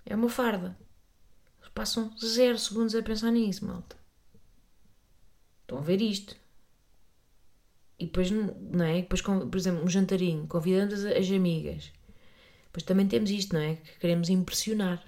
É 0.06 0.16
uma 0.16 0.30
farda. 0.30 0.76
Eles 1.60 1.72
passam 1.74 2.16
zero 2.18 2.58
segundos 2.58 2.96
a 2.96 3.04
pensar 3.04 3.32
nisso, 3.32 3.66
malta. 3.66 3.96
Estão 5.62 5.78
a 5.78 5.82
ver 5.82 6.02
isto. 6.02 6.36
E 8.00 8.06
depois, 8.06 8.32
não 8.32 8.84
é? 8.84 9.02
Depois, 9.02 9.22
por 9.22 9.56
exemplo, 9.56 9.84
um 9.84 9.88
jantarinho, 9.88 10.48
convidando 10.48 10.96
as, 10.96 11.06
as 11.06 11.32
amigas. 11.32 11.92
Depois 12.66 12.84
também 12.84 13.08
temos 13.08 13.30
isto, 13.30 13.54
não 13.54 13.62
é? 13.62 13.76
Que 13.76 14.00
queremos 14.00 14.30
impressionar. 14.30 15.04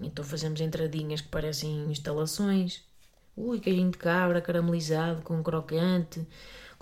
Então 0.00 0.24
fazemos 0.24 0.60
entradinhas 0.60 1.20
que 1.20 1.28
parecem 1.28 1.90
instalações. 1.90 2.82
Ui, 3.36 3.60
queijinho 3.60 3.90
de 3.90 3.98
cabra 3.98 4.42
caramelizado 4.42 5.22
com 5.22 5.42
crocante, 5.42 6.26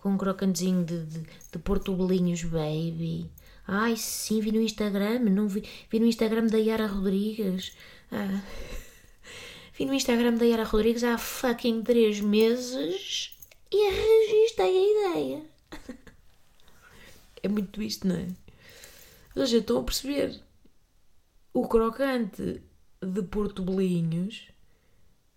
com 0.01 0.11
um 0.11 0.17
crocantezinho 0.17 0.83
de, 0.83 1.05
de, 1.05 1.21
de 1.21 1.59
portubelinhos 1.59 2.43
baby. 2.43 3.31
Ai, 3.67 3.97
sim, 3.97 4.41
vi 4.41 4.51
no 4.51 4.61
Instagram, 4.61 5.19
não 5.19 5.47
vi, 5.47 5.63
vi 5.91 6.01
no 6.01 6.07
Instagram 6.07 6.47
da 6.47 6.57
Yara 6.57 6.87
Rodrigues. 6.87 7.77
Ah, 8.11 8.43
vi 9.79 9.85
no 9.85 9.93
Instagram 9.93 10.37
da 10.37 10.47
Yara 10.47 10.65
Rodrigues 10.65 11.05
há 11.05 11.19
fucking 11.19 11.83
3 11.83 12.21
meses 12.21 13.37
e 13.71 13.91
registrei 13.91 14.75
a 14.75 15.13
ideia. 15.13 15.43
é 17.43 17.49
muito 17.49 17.83
isto, 17.83 18.09
não 18.09 18.17
é? 18.17 18.27
Ou 19.37 19.47
seja, 19.47 19.59
estão 19.59 19.81
a 19.81 19.85
perceber. 19.85 20.41
O 21.53 21.69
crocante 21.69 22.63
de 23.03 23.23
Porto 23.25 23.63
Belinhos 23.63 24.49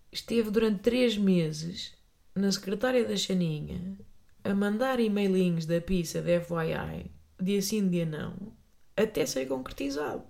esteve 0.10 0.50
durante 0.50 0.80
três 0.80 1.18
meses 1.18 1.92
na 2.34 2.52
secretária 2.52 3.06
da 3.06 3.18
Xaninha 3.18 3.98
a 4.44 4.54
mandar 4.54 5.00
e-mailinhos 5.00 5.66
da 5.66 5.80
pizza 5.80 6.22
da 6.22 6.42
FYI, 6.42 7.12
dia 7.42 7.62
sim, 7.62 7.90
dia 7.90 8.06
não, 8.06 8.54
até 8.96 9.26
ser 9.26 9.46
concretizado. 9.48 10.24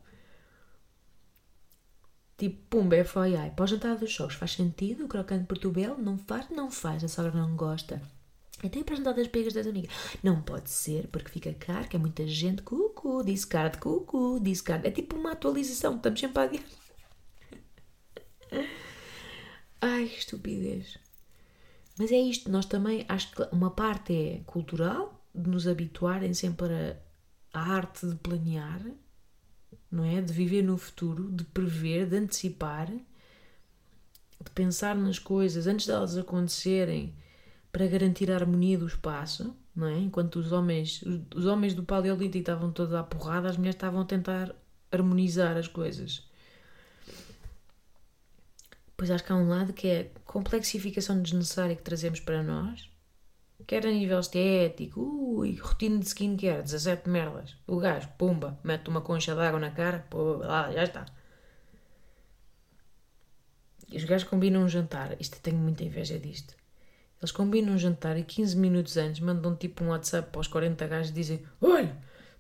Tipo, 2.37 2.57
pumba, 2.69 2.95
FYI, 3.03 3.51
para 3.55 3.63
o 3.63 3.67
jantar 3.67 3.95
dos 3.95 4.11
jogos 4.11 4.35
faz 4.35 4.51
sentido? 4.51 5.05
O 5.05 5.07
crocante 5.07 5.45
portobello 5.45 5.97
não 5.97 6.17
faz? 6.17 6.49
Não 6.49 6.69
faz, 6.69 7.03
a 7.03 7.07
sogra 7.07 7.31
não 7.31 7.55
gosta. 7.55 8.01
Até 8.63 8.83
para 8.83 8.95
jantar 8.95 9.13
das 9.13 9.27
pegas 9.27 9.53
das 9.53 9.67
amigas. 9.67 9.91
Não 10.23 10.41
pode 10.41 10.69
ser, 10.69 11.07
porque 11.07 11.29
fica 11.29 11.53
caro, 11.53 11.87
que 11.87 11.95
é 11.95 11.99
muita 11.99 12.25
gente. 12.25 12.61
Cucu, 12.61 13.23
discard, 13.23 13.77
cucu, 13.77 14.39
discard. 14.39 14.87
É 14.87 14.91
tipo 14.91 15.15
uma 15.15 15.33
atualização, 15.33 15.95
estamos 15.97 16.19
sempre 16.19 16.39
a 16.39 16.43
adiante. 16.43 16.77
Ai, 19.81 20.03
estupidez. 20.05 20.97
Mas 21.97 22.11
é 22.11 22.17
isto, 22.17 22.49
nós 22.49 22.65
também, 22.65 23.05
acho 23.07 23.31
que 23.31 23.47
uma 23.51 23.69
parte 23.69 24.13
é 24.13 24.41
cultural, 24.45 25.23
de 25.33 25.49
nos 25.49 25.67
habituarem 25.67 26.33
sempre 26.33 26.73
a, 26.73 26.95
a 27.53 27.73
arte 27.75 28.07
de 28.07 28.15
planear, 28.15 28.81
não 29.91 30.03
é? 30.03 30.21
De 30.21 30.33
viver 30.33 30.63
no 30.63 30.77
futuro, 30.77 31.31
de 31.31 31.43
prever, 31.43 32.07
de 32.07 32.17
antecipar, 32.17 32.87
de 32.87 34.51
pensar 34.53 34.95
nas 34.95 35.19
coisas 35.19 35.67
antes 35.67 35.85
delas 35.85 36.17
acontecerem 36.17 37.13
para 37.71 37.87
garantir 37.87 38.31
a 38.31 38.35
harmonia 38.35 38.77
do 38.77 38.87
espaço, 38.87 39.55
não 39.75 39.87
é? 39.87 39.97
Enquanto 39.97 40.37
os 40.37 40.51
homens, 40.51 41.03
os 41.35 41.45
homens 41.45 41.73
do 41.73 41.83
paleolítico 41.83 42.39
estavam 42.39 42.71
todos 42.71 42.93
à 42.93 43.03
porrada, 43.03 43.49
as 43.49 43.57
mulheres 43.57 43.75
estavam 43.75 44.01
a 44.01 44.05
tentar 44.05 44.53
harmonizar 44.91 45.57
as 45.57 45.67
coisas. 45.67 46.27
Pois 48.95 49.11
acho 49.11 49.23
que 49.23 49.31
há 49.31 49.35
um 49.35 49.49
lado 49.49 49.73
que 49.73 49.87
é 49.87 50.11
a 50.15 50.19
complexificação 50.21 51.21
desnecessária 51.21 51.75
que 51.75 51.81
trazemos 51.81 52.19
para 52.19 52.43
nós, 52.43 52.89
Quer 53.65 53.85
a 53.87 53.91
nível 53.91 54.19
estético, 54.19 54.99
ui, 55.01 55.55
rotina 55.55 55.97
de 55.97 56.05
skincare, 56.05 56.63
17 56.63 57.09
merdas. 57.09 57.55
O 57.65 57.77
gajo, 57.77 58.09
pumba, 58.17 58.59
mete 58.63 58.89
uma 58.89 59.01
concha 59.01 59.33
d'água 59.33 59.59
na 59.59 59.71
cara, 59.71 60.05
pô, 60.09 60.37
lá, 60.37 60.71
já 60.71 60.83
está. 60.83 61.05
E 63.89 63.97
os 63.97 64.03
gajos 64.03 64.27
combinam 64.27 64.63
um 64.63 64.67
jantar. 64.67 65.15
Isto 65.19 65.39
tenho 65.39 65.57
muita 65.57 65.83
inveja 65.83 66.19
disto. 66.19 66.55
Eles 67.21 67.31
combinam 67.31 67.73
um 67.73 67.77
jantar 67.77 68.17
e 68.17 68.23
15 68.23 68.57
minutos 68.57 68.97
antes 68.97 69.21
mandam 69.21 69.55
tipo 69.55 69.83
um 69.83 69.89
WhatsApp 69.89 70.29
para 70.29 70.41
os 70.41 70.47
40 70.47 70.85
gajos 70.87 71.11
e 71.11 71.13
dizem: 71.13 71.45
Olha, 71.61 71.95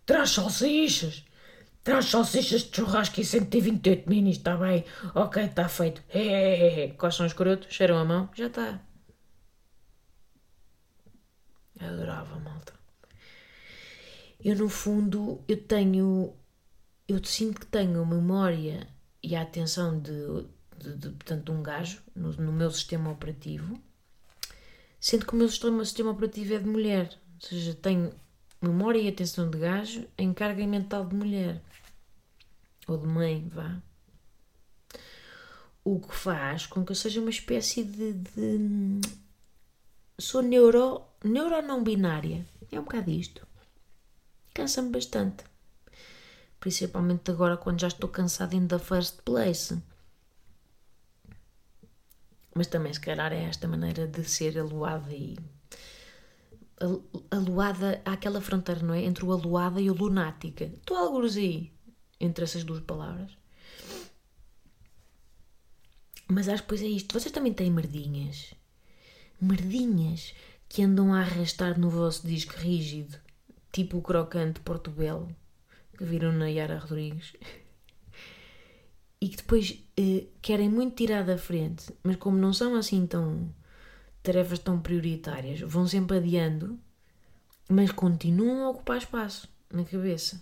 traz 0.05 0.31
salsichas, 0.31 1.23
traz 1.83 2.05
salsichas 2.05 2.61
de 2.61 2.75
churrasco 2.75 3.19
e 3.19 3.25
128 3.25 4.09
minis, 4.09 4.37
está 4.37 4.55
bem? 4.55 4.85
Ok, 5.13 5.43
está 5.43 5.67
feito. 5.67 6.01
Hehehe. 6.09 6.93
Coçam 6.93 7.25
os 7.25 7.33
corotos, 7.33 7.73
cheiram 7.73 7.97
a 7.97 8.05
mão, 8.05 8.29
já 8.33 8.47
está. 8.47 8.81
Adorava, 11.79 12.39
malta. 12.39 12.73
Eu, 14.43 14.55
no 14.55 14.69
fundo, 14.69 15.43
eu 15.47 15.61
tenho. 15.61 16.35
Eu 17.07 17.23
sinto 17.23 17.61
que 17.61 17.65
tenho 17.65 18.01
a 18.01 18.05
memória 18.05 18.87
e 19.21 19.35
a 19.35 19.41
atenção 19.41 19.99
de, 19.99 20.45
de, 20.77 20.95
de 20.97 21.09
portanto, 21.09 21.45
de 21.45 21.51
um 21.51 21.61
gajo 21.61 22.01
no, 22.15 22.31
no, 22.33 22.51
meu 22.51 22.71
sistema 22.71 23.11
operativo, 23.11 23.77
sendo 24.99 25.25
que 25.25 25.33
o 25.33 25.35
meu 25.35 25.49
sistema, 25.49 25.83
sistema 25.83 26.11
operativo 26.11 26.53
é 26.53 26.59
de 26.59 26.67
mulher. 26.67 27.17
Ou 27.41 27.47
seja, 27.49 27.73
tenho 27.75 28.13
memória 28.61 28.99
e 28.99 29.07
atenção 29.07 29.49
de 29.49 29.57
gajo 29.57 30.07
em 30.17 30.33
carga 30.33 30.65
mental 30.65 31.05
de 31.05 31.15
mulher. 31.15 31.61
Ou 32.87 32.97
de 32.97 33.07
mãe, 33.07 33.47
vá. 33.49 33.81
O 35.83 35.99
que 35.99 36.15
faz 36.15 36.65
com 36.65 36.85
que 36.85 36.91
eu 36.91 36.95
seja 36.95 37.19
uma 37.19 37.29
espécie 37.29 37.83
de. 37.83 38.13
de 38.13 39.01
sou 40.17 40.41
neuro 40.41 41.01
neuro 41.23 41.61
não 41.61 41.83
binária. 41.83 42.45
É 42.71 42.79
um 42.79 42.83
bocado 42.83 43.09
isto. 43.09 43.45
Cansa-me 44.53 44.89
bastante. 44.89 45.43
Principalmente 46.59 47.31
agora 47.31 47.57
quando 47.57 47.81
já 47.81 47.87
estou 47.87 48.09
cansada 48.09 48.55
in 48.55 48.67
the 48.67 48.79
first 48.79 49.21
place. 49.23 49.77
Mas 52.55 52.67
também 52.67 52.93
se 52.93 52.99
calhar 52.99 53.33
é 53.33 53.43
esta 53.43 53.67
maneira 53.67 54.07
de 54.07 54.23
ser 54.23 54.57
aluada 54.59 55.11
e 55.13 55.37
aluada, 57.31 58.01
há 58.05 58.13
aquela 58.13 58.41
fronteira, 58.41 58.81
não 58.81 58.93
é? 58.93 59.03
Entre 59.03 59.25
o 59.25 59.31
aluada 59.31 59.81
e 59.81 59.89
o 59.89 59.93
lunática. 59.93 60.65
Estou 60.65 60.97
alguns 60.97 61.35
aí, 61.37 61.72
entre 62.23 62.45
essas 62.45 62.63
duas 62.63 62.81
palavras. 62.81 63.31
Mas 66.27 66.47
acho 66.47 66.63
que 66.63 66.67
depois 66.69 66.81
é 66.81 66.87
isto. 66.87 67.19
Vocês 67.19 67.31
também 67.31 67.53
têm 67.53 67.69
merdinhas. 67.69 68.53
Merdinhas 69.39 70.33
que 70.69 70.81
andam 70.81 71.13
a 71.13 71.19
arrastar 71.19 71.79
no 71.79 71.89
vosso 71.89 72.25
disco 72.25 72.55
rígido, 72.55 73.17
tipo 73.71 73.97
o 73.97 74.01
crocante 74.01 74.61
Porto 74.61 74.89
Belo, 74.89 75.35
que 75.97 76.03
viram 76.03 76.31
na 76.31 76.47
Yara 76.47 76.79
Rodrigues. 76.79 77.33
E 79.21 79.29
que 79.29 79.37
depois 79.37 79.79
eh, 79.95 80.27
querem 80.41 80.69
muito 80.69 80.95
tirar 80.95 81.23
da 81.23 81.37
frente, 81.37 81.93
mas 82.03 82.15
como 82.15 82.37
não 82.37 82.51
são 82.51 82.75
assim 82.75 83.05
tão 83.05 83.53
tarefas 84.21 84.59
tão 84.59 84.81
prioritárias, 84.81 85.59
vão 85.59 85.85
sempre 85.87 86.17
adiando, 86.17 86.79
mas 87.69 87.91
continuam 87.91 88.65
a 88.65 88.69
ocupar 88.69 88.97
espaço 88.97 89.49
na 89.71 89.83
cabeça. 89.83 90.41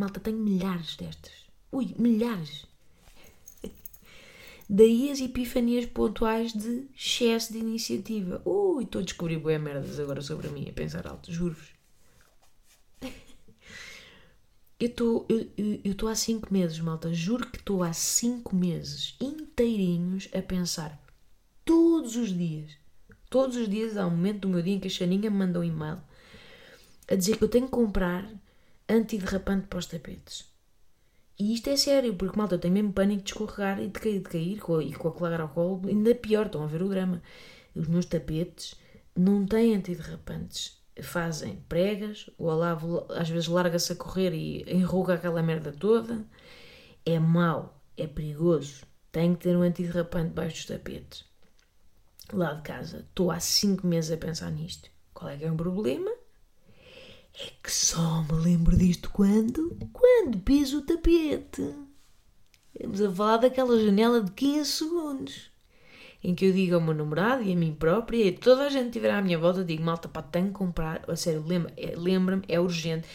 Malta, 0.00 0.18
tenho 0.18 0.38
milhares 0.38 0.96
destas. 0.96 1.32
Ui, 1.70 1.94
milhares. 1.98 2.64
Daí 4.66 5.10
as 5.10 5.20
epifanias 5.20 5.84
pontuais 5.84 6.54
de 6.54 6.86
excesso 6.96 7.52
de 7.52 7.58
iniciativa. 7.58 8.40
Ui, 8.46 8.84
estou 8.84 9.02
a 9.02 9.04
descobrir 9.04 9.38
boé 9.38 9.58
merdas 9.58 10.00
agora 10.00 10.22
sobre 10.22 10.48
mim, 10.48 10.66
a 10.66 10.72
pensar 10.72 11.06
alto, 11.06 11.30
juro-vos. 11.30 11.68
Eu 14.80 15.90
estou 15.92 16.08
há 16.08 16.14
5 16.14 16.50
meses, 16.50 16.80
malta. 16.80 17.12
Juro 17.12 17.50
que 17.50 17.58
estou 17.58 17.82
há 17.82 17.92
5 17.92 18.56
meses 18.56 19.14
inteirinhos 19.20 20.30
a 20.32 20.40
pensar 20.40 20.98
todos 21.62 22.16
os 22.16 22.32
dias 22.32 22.80
Todos 23.28 23.56
os 23.56 23.68
dias 23.68 23.96
há 23.96 24.06
um 24.06 24.10
momento 24.10 24.40
do 24.40 24.48
meu 24.48 24.60
dia 24.60 24.74
em 24.74 24.80
que 24.80 24.88
a 24.88 24.90
Xaninha 24.90 25.30
me 25.30 25.36
manda 25.36 25.60
um 25.60 25.64
e-mail 25.64 25.98
a 27.08 27.14
dizer 27.14 27.36
que 27.36 27.44
eu 27.44 27.48
tenho 27.48 27.66
que 27.66 27.70
comprar 27.70 28.28
antiderrapante 28.92 29.66
para 29.66 29.78
os 29.78 29.86
tapetes. 29.86 30.48
E 31.38 31.54
isto 31.54 31.70
é 31.70 31.76
sério, 31.76 32.14
porque 32.14 32.36
malta, 32.36 32.56
eu 32.56 32.58
tenho 32.58 32.74
mesmo 32.74 32.92
pânico 32.92 33.22
de 33.22 33.30
escorregar 33.30 33.80
e 33.80 33.88
de 33.88 33.98
cair, 33.98 34.18
de 34.18 34.28
cair 34.28 34.56
e 34.56 34.92
com 34.92 35.08
a 35.08 35.12
colar 35.12 35.40
ao 35.40 35.48
colo, 35.48 35.88
ainda 35.88 36.14
pior, 36.14 36.46
estão 36.46 36.62
a 36.62 36.66
ver 36.66 36.82
o 36.82 36.88
drama. 36.88 37.22
Os 37.74 37.88
meus 37.88 38.04
tapetes 38.04 38.74
não 39.16 39.46
têm 39.46 39.74
antiderrapantes. 39.74 40.78
Fazem 41.00 41.56
pregas, 41.68 42.28
o 42.36 42.50
alavo 42.50 43.06
às 43.10 43.30
vezes 43.30 43.48
larga-se 43.48 43.92
a 43.92 43.96
correr 43.96 44.34
e 44.34 44.64
enruga 44.70 45.14
aquela 45.14 45.42
merda 45.42 45.72
toda. 45.72 46.26
É 47.06 47.18
mau, 47.18 47.82
é 47.96 48.06
perigoso. 48.06 48.84
Tem 49.10 49.34
que 49.34 49.44
ter 49.44 49.56
um 49.56 49.62
antiderrapante 49.62 50.28
debaixo 50.28 50.56
dos 50.56 50.66
tapetes 50.66 51.30
lá 52.32 52.54
de 52.54 52.62
casa. 52.62 52.98
Estou 52.98 53.30
há 53.30 53.40
5 53.40 53.86
meses 53.86 54.10
a 54.10 54.16
pensar 54.16 54.50
nisto. 54.50 54.90
Qual 55.12 55.30
é 55.30 55.36
que 55.36 55.44
é 55.44 55.50
o 55.50 55.56
problema? 55.56 56.10
É 57.34 57.52
que 57.62 57.72
só 57.72 58.22
me 58.22 58.32
lembro 58.42 58.76
disto 58.76 59.10
quando? 59.10 59.76
Quando 59.92 60.38
piso 60.40 60.78
o 60.78 60.82
tapete. 60.82 61.74
Estamos 62.74 63.00
a 63.00 63.10
falar 63.10 63.36
daquela 63.38 63.78
janela 63.82 64.22
de 64.22 64.32
15 64.32 64.70
segundos 64.70 65.50
em 66.22 66.34
que 66.34 66.46
eu 66.46 66.52
digo 66.52 66.74
ao 66.74 66.80
meu 66.80 66.94
namorado 66.94 67.42
e 67.42 67.52
a 67.52 67.56
mim 67.56 67.74
própria 67.74 68.24
e 68.24 68.32
toda 68.32 68.64
a 68.64 68.68
gente 68.68 68.86
estiver 68.86 69.10
à 69.10 69.22
minha 69.22 69.38
volta, 69.38 69.64
digo, 69.64 69.82
malta, 69.82 70.08
pá, 70.08 70.22
tenho 70.22 70.48
que 70.48 70.52
comprar, 70.52 71.02
a 71.08 71.16
sério, 71.16 71.42
é, 71.76 71.94
lembra-me, 71.96 72.42
é 72.46 72.60
urgente, 72.60 73.08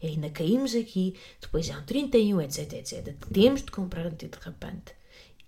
e 0.00 0.06
ainda 0.06 0.30
caímos 0.30 0.74
aqui, 0.74 1.14
depois 1.40 1.68
é 1.68 1.76
um 1.76 1.82
31, 1.82 2.40
etc, 2.40 2.72
etc. 2.74 3.16
Temos 3.32 3.62
de 3.62 3.70
comprar 3.70 4.06
antiderrapante. 4.06 4.94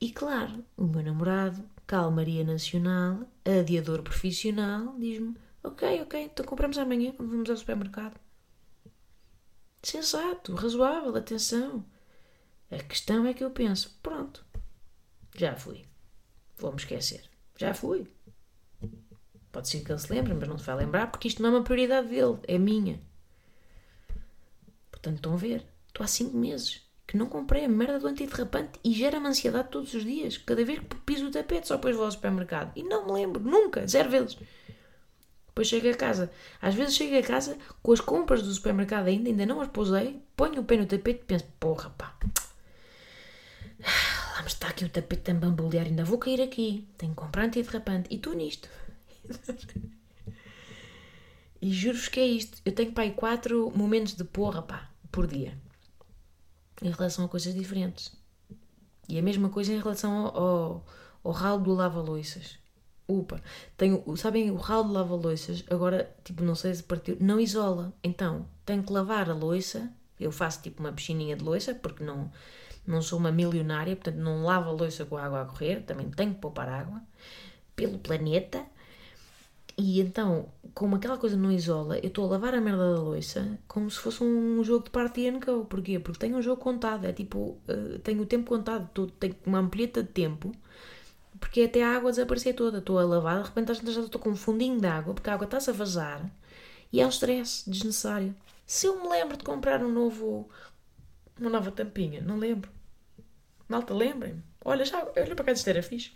E 0.00 0.10
claro, 0.10 0.64
o 0.76 0.84
meu 0.84 1.02
namorado 1.02 1.62
calmaria 1.86 2.44
nacional, 2.44 3.20
adiador 3.44 4.02
profissional, 4.02 4.94
diz-me: 4.98 5.36
Ok, 5.64 6.02
ok, 6.02 6.22
então 6.22 6.44
compramos 6.44 6.76
amanhã 6.76 7.12
quando 7.12 7.30
vamos 7.30 7.48
ao 7.48 7.56
supermercado. 7.56 8.20
Sensato, 9.82 10.54
razoável, 10.54 11.16
atenção. 11.16 11.84
A 12.70 12.76
questão 12.76 13.26
é 13.26 13.32
que 13.32 13.42
eu 13.42 13.50
penso: 13.50 13.98
pronto, 14.02 14.44
já 15.34 15.56
fui. 15.56 15.86
Vou-me 16.58 16.76
esquecer. 16.76 17.24
Já 17.56 17.72
fui. 17.72 18.06
Pode 19.50 19.68
ser 19.68 19.82
que 19.82 19.90
ele 19.90 19.98
se 19.98 20.12
lembre, 20.12 20.34
mas 20.34 20.48
não 20.48 20.58
se 20.58 20.66
vai 20.66 20.76
lembrar 20.76 21.10
porque 21.10 21.28
isto 21.28 21.42
não 21.42 21.48
é 21.48 21.52
uma 21.52 21.64
prioridade 21.64 22.08
dele, 22.08 22.38
é 22.46 22.58
minha. 22.58 23.00
Portanto, 24.90 25.16
estão 25.16 25.32
a 25.32 25.36
ver? 25.36 25.66
Estou 25.86 26.04
há 26.04 26.06
5 26.06 26.36
meses 26.36 26.82
que 27.06 27.16
não 27.16 27.26
comprei 27.26 27.64
a 27.64 27.68
merda 27.68 27.98
do 27.98 28.06
antiderrapante 28.06 28.80
e 28.82 28.92
gera-me 28.92 29.28
ansiedade 29.28 29.68
todos 29.68 29.94
os 29.94 30.02
dias, 30.02 30.36
cada 30.38 30.64
vez 30.64 30.80
que 30.80 30.96
piso 31.06 31.28
o 31.28 31.30
tapete, 31.30 31.68
só 31.68 31.76
depois 31.76 31.94
vou 31.94 32.04
ao 32.04 32.10
supermercado. 32.10 32.72
E 32.76 32.82
não 32.82 33.06
me 33.06 33.12
lembro, 33.12 33.42
nunca, 33.42 33.86
zero 33.86 34.10
vezes. 34.10 34.38
Depois 35.54 35.68
chego 35.68 35.88
a 35.88 35.94
casa. 35.94 36.32
Às 36.60 36.74
vezes 36.74 36.96
chego 36.96 37.16
a 37.16 37.22
casa 37.22 37.56
com 37.80 37.92
as 37.92 38.00
compras 38.00 38.42
do 38.42 38.52
supermercado 38.52 39.06
ainda, 39.06 39.28
ainda 39.28 39.46
não 39.46 39.60
as 39.60 39.68
pousei, 39.68 40.20
ponho 40.36 40.62
o 40.62 40.64
pé 40.64 40.76
no 40.76 40.84
tapete 40.84 41.20
e 41.20 41.24
penso, 41.24 41.44
porra 41.60 41.90
pá, 41.90 42.18
lá 44.34 44.42
me 44.42 44.48
está 44.48 44.66
aqui 44.66 44.84
o 44.84 44.88
tapete 44.88 45.30
a 45.30 45.34
bambolear, 45.34 45.86
ainda 45.86 46.04
vou 46.04 46.18
cair 46.18 46.42
aqui, 46.42 46.88
tenho 46.98 47.12
que 47.12 47.18
comprar 47.18 47.44
antiderrapante. 47.44 48.08
E 48.10 48.16
estou 48.16 48.34
nisto. 48.34 48.68
e 51.62 51.72
juro-vos 51.72 52.08
que 52.08 52.18
é 52.18 52.26
isto. 52.26 52.60
Eu 52.64 52.72
tenho 52.72 52.92
aí 52.96 53.12
quatro 53.12 53.72
momentos 53.76 54.14
de 54.14 54.24
porra 54.24 54.60
pá, 54.60 54.90
por 55.12 55.28
dia 55.28 55.56
em 56.82 56.90
relação 56.90 57.24
a 57.24 57.28
coisas 57.28 57.54
diferentes. 57.54 58.12
E 59.08 59.20
a 59.20 59.22
mesma 59.22 59.48
coisa 59.50 59.72
em 59.72 59.78
relação 59.78 60.26
ao, 60.26 60.36
ao, 60.36 60.86
ao 61.22 61.32
ralo 61.32 61.62
do 61.62 61.72
lava-loiças. 61.72 62.58
Upa, 63.06 63.42
tenho, 63.76 64.02
sabem, 64.16 64.50
o 64.50 64.56
ralo 64.56 64.84
do 64.84 64.92
lava-loiças, 64.92 65.62
agora, 65.68 66.10
tipo, 66.24 66.42
não 66.42 66.54
sei 66.54 66.74
se 66.74 66.82
partiu, 66.82 67.16
não 67.20 67.38
isola. 67.38 67.92
Então, 68.02 68.46
tenho 68.64 68.82
que 68.82 68.92
lavar 68.92 69.28
a 69.28 69.34
loiça, 69.34 69.92
eu 70.18 70.32
faço 70.32 70.62
tipo 70.62 70.80
uma 70.80 70.92
piscininha 70.92 71.36
de 71.36 71.44
loiça, 71.44 71.74
porque 71.74 72.02
não, 72.02 72.30
não 72.86 73.02
sou 73.02 73.18
uma 73.18 73.30
milionária, 73.30 73.94
portanto 73.94 74.16
não 74.16 74.44
lavo 74.44 74.70
a 74.70 74.72
loiça 74.72 75.04
com 75.04 75.16
a 75.18 75.24
água 75.24 75.42
a 75.42 75.44
correr, 75.44 75.82
também 75.82 76.10
tenho 76.10 76.34
que 76.34 76.40
poupar 76.40 76.68
água, 76.68 77.02
pelo 77.76 77.98
planeta. 77.98 78.64
E 79.76 80.00
então, 80.00 80.48
como 80.72 80.96
aquela 80.96 81.18
coisa 81.18 81.36
não 81.36 81.50
isola, 81.50 81.98
eu 81.98 82.06
estou 82.06 82.26
a 82.26 82.30
lavar 82.30 82.54
a 82.54 82.60
merda 82.60 82.94
da 82.94 83.00
louça 83.00 83.58
como 83.66 83.90
se 83.90 83.98
fosse 83.98 84.22
um 84.22 84.62
jogo 84.62 84.84
de 84.84 84.90
party 84.90 85.28
and 85.28 85.40
go. 85.40 85.64
Porquê? 85.64 85.98
Porque 85.98 86.20
tenho 86.20 86.36
um 86.36 86.42
jogo 86.42 86.62
contado, 86.62 87.06
é 87.06 87.12
tipo, 87.12 87.58
uh, 87.68 87.98
tenho 88.02 88.22
o 88.22 88.26
tempo 88.26 88.48
contado, 88.48 88.88
tô, 88.94 89.08
tenho 89.08 89.34
uma 89.44 89.58
ampleta 89.58 90.02
de 90.02 90.10
tempo, 90.10 90.52
porque 91.44 91.60
até 91.60 91.84
a 91.84 91.94
água 91.94 92.10
desaparecer 92.10 92.54
toda. 92.54 92.78
Estou 92.78 92.98
a 92.98 93.04
lavar, 93.04 93.42
de 93.42 93.48
repente 93.48 93.74
já 93.74 94.00
estou 94.00 94.18
com 94.18 94.30
um 94.30 94.36
fundinho 94.36 94.80
de 94.80 94.86
água, 94.86 95.12
porque 95.12 95.28
a 95.28 95.34
água 95.34 95.44
está-se 95.44 95.68
a 95.68 95.74
vazar 95.74 96.30
e 96.90 97.02
é 97.02 97.06
um 97.06 97.10
stress 97.10 97.68
desnecessário. 97.68 98.34
Se 98.66 98.86
eu 98.86 99.02
me 99.02 99.08
lembro 99.10 99.36
de 99.36 99.44
comprar 99.44 99.84
um 99.84 99.92
novo, 99.92 100.48
uma 101.38 101.50
nova 101.50 101.70
tampinha, 101.70 102.22
não 102.22 102.38
lembro. 102.38 102.70
Malta, 103.68 103.92
lembrem-me. 103.92 104.42
Olha, 104.64 104.86
já, 104.86 105.04
olha 105.04 105.36
para 105.36 105.44
cá, 105.44 105.52
isto 105.52 105.68
era 105.68 105.82
fixe. 105.82 106.12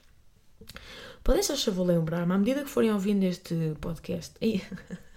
Podem 1.23 1.43
só 1.43 1.55
favor 1.55 1.87
lembrar-me, 1.87 2.33
à 2.33 2.39
medida 2.39 2.65
que 2.65 2.71
forem 2.71 2.91
ouvindo 2.91 3.25
este 3.25 3.77
podcast. 3.83 4.35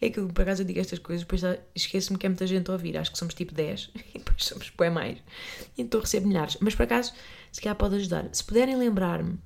é 0.00 0.10
que 0.10 0.20
por 0.20 0.42
acaso 0.42 0.62
eu 0.62 0.66
digo 0.66 0.80
estas 0.80 0.98
coisas, 0.98 1.24
depois 1.26 1.42
esqueço-me 1.74 2.18
que 2.18 2.26
é 2.26 2.28
muita 2.28 2.46
gente 2.46 2.70
a 2.70 2.72
ouvir. 2.72 2.96
Acho 2.96 3.12
que 3.12 3.18
somos 3.18 3.34
tipo 3.34 3.54
10 3.54 3.90
e 4.14 4.18
depois 4.18 4.44
somos 4.44 4.70
bem 4.70 4.90
mais. 4.90 5.18
Então 5.76 6.00
recebo 6.00 6.26
milhares. 6.26 6.56
Mas 6.60 6.74
por 6.74 6.84
acaso, 6.84 7.12
se 7.52 7.60
calhar 7.60 7.76
pode 7.76 7.96
ajudar. 7.96 8.28
Se 8.32 8.44
puderem 8.44 8.76
lembrar-me, 8.76 9.38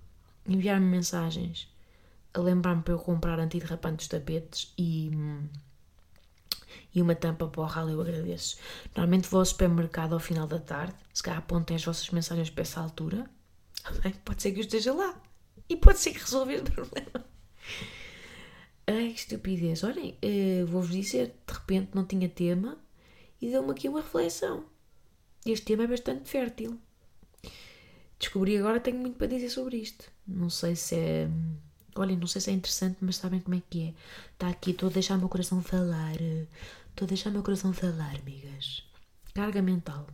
enviar-me 0.47 0.87
mensagens 0.87 1.69
a 2.35 2.41
lembrar-me 2.41 2.83
para 2.83 2.95
eu 2.95 2.99
comprar 2.99 3.39
antiderrapante 3.39 3.97
dos 3.97 4.09
tapetes 4.09 4.73
e, 4.79 5.11
e 6.95 7.03
uma 7.03 7.15
tampa 7.15 7.47
para 7.47 7.61
o 7.61 7.65
ralo, 7.65 7.91
eu 7.91 8.01
agradeço. 8.01 8.57
Normalmente 8.97 9.29
vou 9.29 9.41
ao 9.41 9.45
supermercado 9.45 10.15
ao 10.15 10.21
final 10.21 10.47
da 10.47 10.59
tarde. 10.59 10.95
Se 11.13 11.23
calhar 11.23 11.39
apontem 11.39 11.77
as 11.77 11.85
vossas 11.85 12.09
mensagens 12.11 12.49
para 12.49 12.63
essa 12.63 12.81
altura. 12.81 13.29
Pode 14.25 14.43
ser 14.43 14.53
que 14.53 14.59
eu 14.59 14.65
esteja 14.65 14.95
lá. 14.95 15.15
E 15.69 15.77
pode 15.77 15.99
ser 15.99 16.13
que 16.13 16.21
resolver 16.21 16.61
o 16.61 16.65
problema. 16.71 17.25
Ai, 18.87 19.09
estupidez. 19.09 19.85
Olhem, 19.85 20.18
uh, 20.23 20.66
vou-vos 20.66 20.90
dizer, 20.90 21.35
de 21.47 21.53
repente 21.53 21.90
não 21.95 22.05
tinha 22.05 22.29
tema 22.29 22.79
e 23.40 23.51
deu-me 23.51 23.71
aqui 23.71 23.88
uma 23.88 24.01
reflexão. 24.01 24.64
Este 25.47 25.66
tema 25.66 25.85
é 25.85 25.87
bastante 25.87 26.28
fértil. 26.28 26.78
Descobri 28.18 28.57
agora, 28.57 28.80
tenho 28.80 28.99
muito 28.99 29.18
para 29.18 29.26
dizer 29.26 29.51
sobre 29.51 29.78
isto. 29.78 30.11
Não 30.26 30.49
sei 30.49 30.76
se 30.76 30.95
é. 30.97 31.28
Olhem, 31.97 32.16
não 32.16 32.26
sei 32.26 32.41
se 32.41 32.51
é 32.51 32.53
interessante, 32.55 32.99
mas 33.01 33.16
sabem 33.16 33.41
como 33.41 33.57
é 33.57 33.62
que 33.68 33.89
é. 33.89 33.95
Está 34.33 34.49
aqui, 34.49 34.70
estou 34.70 34.89
a 34.89 34.93
deixar 34.93 35.16
o 35.16 35.18
meu 35.18 35.28
coração 35.28 35.61
falar. 35.62 36.14
Estou 36.91 37.05
a 37.05 37.09
deixar 37.09 37.30
o 37.30 37.33
meu 37.33 37.43
coração 37.43 37.72
falar, 37.72 38.16
amigas. 38.16 38.85
Carga 39.35 39.61
mental. 39.61 40.07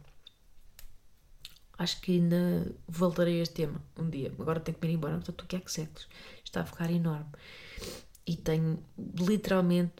Acho 1.76 2.00
que 2.00 2.12
ainda 2.12 2.74
voltarei 2.88 3.38
a 3.38 3.42
este 3.42 3.56
tema 3.56 3.80
um 3.96 4.08
dia. 4.08 4.32
Agora 4.38 4.58
tenho 4.58 4.76
que 4.76 4.86
me 4.86 4.92
ir 4.92 4.96
embora, 4.96 5.14
portanto, 5.16 5.42
o 5.42 5.46
que 5.46 5.56
é 5.56 5.60
que 5.60 5.70
séculos? 5.70 6.08
Está 6.44 6.62
a 6.62 6.66
ficar 6.66 6.90
enorme. 6.90 7.30
E 8.28 8.36
tenho 8.36 8.78
literalmente 9.18 9.94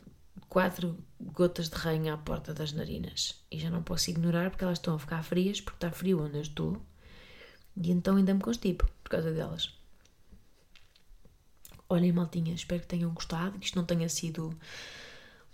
quatro 0.51 0.99
gotas 1.19 1.71
de 1.71 1.77
rainha 1.77 2.13
à 2.13 2.19
porta 2.19 2.53
das 2.53 2.73
narinas. 2.73 3.43
E 3.51 3.59
já 3.59 3.71
não 3.71 3.83
posso 3.83 4.11
ignorar 4.11 4.51
porque 4.51 4.65
elas 4.65 4.77
estão 4.79 4.95
a 4.95 4.99
ficar 4.99 5.23
frias, 5.23 5.63
porque 5.63 5.79
está 5.79 5.91
frio 5.91 6.23
onde 6.23 6.37
eu 6.37 6.43
estou. 6.43 6.83
E 7.75 7.91
então 7.91 8.17
ainda 8.17 8.35
me 8.35 8.41
constipo 8.41 8.87
por 9.03 9.11
causa 9.11 9.33
delas. 9.33 9.75
Olhem, 11.89 12.13
maltinha, 12.13 12.55
espero 12.55 12.83
que 12.83 12.87
tenham 12.89 13.15
gostado, 13.15 13.59
que 13.59 13.65
isto 13.65 13.77
não 13.77 13.87
tenha 13.87 14.11
sido 14.11 14.55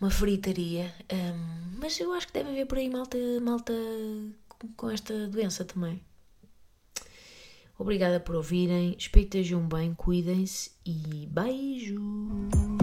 uma 0.01 0.11
fritaria. 0.11 0.93
Um, 1.13 1.79
mas 1.79 2.01
eu 2.01 2.13
acho 2.13 2.27
que 2.27 2.33
deve 2.33 2.51
haver 2.51 2.67
por 2.67 2.79
aí 2.79 2.91
malta, 2.91 3.17
malta 3.41 3.73
com 4.77 4.91
esta 4.91 5.29
doença 5.29 5.65
também. 5.65 6.03
Obrigada 7.79 8.21
por 8.21 8.37
ouvirem. 8.37 8.95
Estejam 8.99 9.67
bem, 9.67 9.95
cuidem-se 9.95 10.71
e 10.87 11.27
beijos! 11.27 12.74